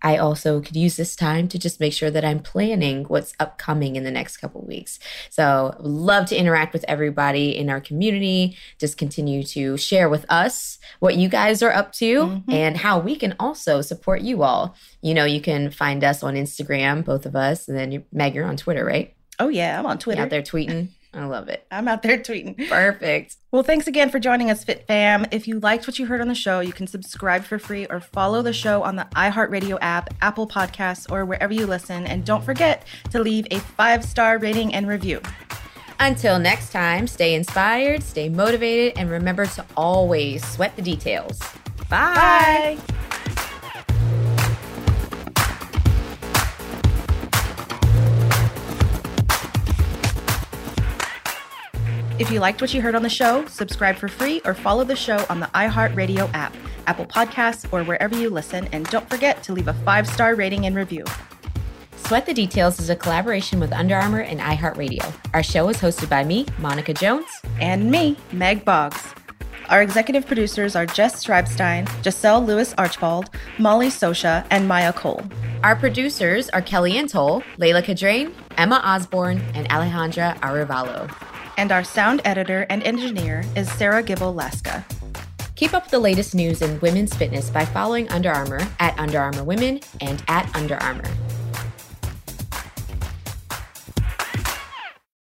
I 0.01 0.15
also 0.15 0.61
could 0.61 0.77
use 0.77 0.95
this 0.95 1.13
time 1.13 1.49
to 1.49 1.59
just 1.59 1.81
make 1.81 1.91
sure 1.91 2.09
that 2.09 2.23
I'm 2.23 2.39
planning 2.39 3.03
what's 3.09 3.33
upcoming 3.37 3.97
in 3.97 4.05
the 4.05 4.11
next 4.11 4.37
couple 4.37 4.61
weeks. 4.61 4.97
So, 5.29 5.75
would 5.77 5.85
love 5.91 6.25
to 6.27 6.37
interact 6.37 6.71
with 6.71 6.85
everybody 6.87 7.57
in 7.57 7.69
our 7.69 7.81
community. 7.81 8.55
Just 8.79 8.97
continue 8.97 9.43
to 9.43 9.75
share 9.75 10.07
with 10.07 10.25
us 10.29 10.79
what 10.99 11.17
you 11.17 11.27
guys 11.27 11.61
are 11.61 11.73
up 11.73 11.91
to 11.95 12.05
Mhm. 12.27 12.43
and 12.53 12.77
how 12.77 12.97
we 12.97 13.17
can 13.17 13.35
also 13.41 13.81
support 13.81 14.21
you 14.21 14.41
all. 14.41 14.73
You 15.01 15.13
know, 15.13 15.25
you 15.25 15.41
can 15.41 15.69
find 15.69 16.01
us 16.01 16.23
on 16.23 16.35
Instagram, 16.35 17.03
both 17.03 17.25
of 17.25 17.35
us, 17.35 17.67
and 17.67 17.77
then 17.77 17.91
you, 17.91 18.03
Meg, 18.13 18.35
you're 18.35 18.45
on 18.45 18.55
Twitter, 18.55 18.85
right? 18.85 19.13
Oh, 19.37 19.49
yeah, 19.49 19.77
I'm 19.77 19.85
on 19.85 19.97
Twitter. 19.97 20.21
out 20.21 20.29
there 20.29 20.41
tweeting. 20.41 20.89
I 21.13 21.25
love 21.25 21.49
it. 21.49 21.65
I'm 21.71 21.87
out 21.87 22.03
there 22.03 22.19
tweeting. 22.19 22.69
Perfect. 22.69 23.37
Well, 23.51 23.63
thanks 23.63 23.87
again 23.87 24.11
for 24.11 24.19
joining 24.19 24.51
us, 24.51 24.63
Fit 24.63 24.85
Fam. 24.85 25.25
If 25.31 25.47
you 25.47 25.59
liked 25.59 25.87
what 25.87 25.97
you 25.97 26.05
heard 26.05 26.21
on 26.21 26.27
the 26.27 26.35
show, 26.35 26.59
you 26.59 26.71
can 26.71 26.85
subscribe 26.85 27.43
for 27.43 27.57
free 27.57 27.87
or 27.87 27.99
follow 27.99 28.43
the 28.43 28.53
show 28.53 28.83
on 28.83 28.95
the 28.95 29.07
iHeartRadio 29.15 29.79
app, 29.81 30.13
Apple 30.21 30.47
Podcasts, 30.47 31.11
or 31.11 31.25
wherever 31.25 31.51
you 31.51 31.65
listen. 31.65 32.05
And 32.05 32.23
don't 32.23 32.43
forget 32.43 32.85
to 33.09 33.19
leave 33.19 33.47
a 33.49 33.59
five 33.59 34.05
star 34.05 34.37
rating 34.37 34.75
and 34.75 34.87
review. 34.87 35.19
Until 35.99 36.37
next 36.37 36.71
time, 36.71 37.07
stay 37.07 37.33
inspired, 37.33 38.03
stay 38.03 38.29
motivated, 38.29 38.97
and 38.97 39.09
remember 39.09 39.47
to 39.47 39.65
always 39.75 40.45
sweat 40.47 40.75
the 40.75 40.81
details. 40.81 41.39
Bye. 41.89 42.77
Bye. 42.77 42.98
If 52.19 52.29
you 52.31 52.41
liked 52.41 52.59
what 52.59 52.73
you 52.73 52.81
heard 52.81 52.95
on 52.95 53.01
the 53.01 53.09
show, 53.09 53.45
subscribe 53.45 53.95
for 53.95 54.09
free 54.09 54.41
or 54.43 54.53
follow 54.53 54.83
the 54.83 54.95
show 54.95 55.25
on 55.29 55.39
the 55.39 55.45
iHeartRadio 55.55 56.29
app, 56.33 56.53
Apple 56.85 57.05
Podcasts, 57.05 57.65
or 57.71 57.85
wherever 57.85 58.13
you 58.13 58.29
listen. 58.29 58.67
And 58.73 58.85
don't 58.87 59.09
forget 59.09 59.41
to 59.43 59.53
leave 59.53 59.69
a 59.69 59.73
five 59.73 60.05
star 60.05 60.35
rating 60.35 60.65
and 60.65 60.75
review. 60.75 61.05
Sweat 61.95 62.25
the 62.25 62.33
Details 62.33 62.77
is 62.77 62.89
a 62.89 62.95
collaboration 62.95 63.61
with 63.61 63.71
Under 63.71 63.95
Armour 63.95 64.19
and 64.19 64.41
iHeartRadio. 64.41 65.13
Our 65.33 65.41
show 65.41 65.69
is 65.69 65.77
hosted 65.77 66.09
by 66.09 66.25
me, 66.25 66.45
Monica 66.57 66.93
Jones. 66.93 67.29
And 67.61 67.89
me, 67.89 68.17
Meg 68.33 68.65
Boggs. 68.65 69.13
Our 69.69 69.81
executive 69.81 70.27
producers 70.27 70.75
are 70.75 70.85
Jess 70.85 71.23
Schreibstein, 71.23 71.87
Giselle 72.03 72.43
Lewis 72.43 72.73
Archibald, 72.77 73.29
Molly 73.59 73.87
Sosha, 73.87 74.45
and 74.49 74.67
Maya 74.67 74.91
Cole. 74.91 75.23
Our 75.63 75.77
producers 75.77 76.49
are 76.49 76.61
Kelly 76.61 76.93
Antoll, 76.95 77.43
Layla 77.57 77.81
Cadrain, 77.81 78.33
Emma 78.57 78.81
Osborne, 78.83 79.39
and 79.53 79.69
Alejandra 79.69 80.37
Arevalo. 80.39 81.09
And 81.59 81.73
our 81.73 81.83
sound 81.83 82.21
editor 82.23 82.65
and 82.69 82.81
engineer 82.83 83.43
is 83.53 83.69
Sarah 83.69 84.01
Gibble 84.01 84.33
Laska. 84.33 84.85
Keep 85.55 85.73
up 85.73 85.89
the 85.89 85.99
latest 85.99 86.33
news 86.33 86.61
in 86.61 86.79
women's 86.79 87.13
fitness 87.13 87.49
by 87.49 87.65
following 87.65 88.09
Under 88.11 88.31
Armour 88.31 88.65
at 88.79 88.97
Under 88.97 89.19
Armour 89.19 89.43
Women 89.43 89.81
and 89.99 90.23
at 90.29 90.49
Under 90.55 90.77
Armour. 90.77 91.03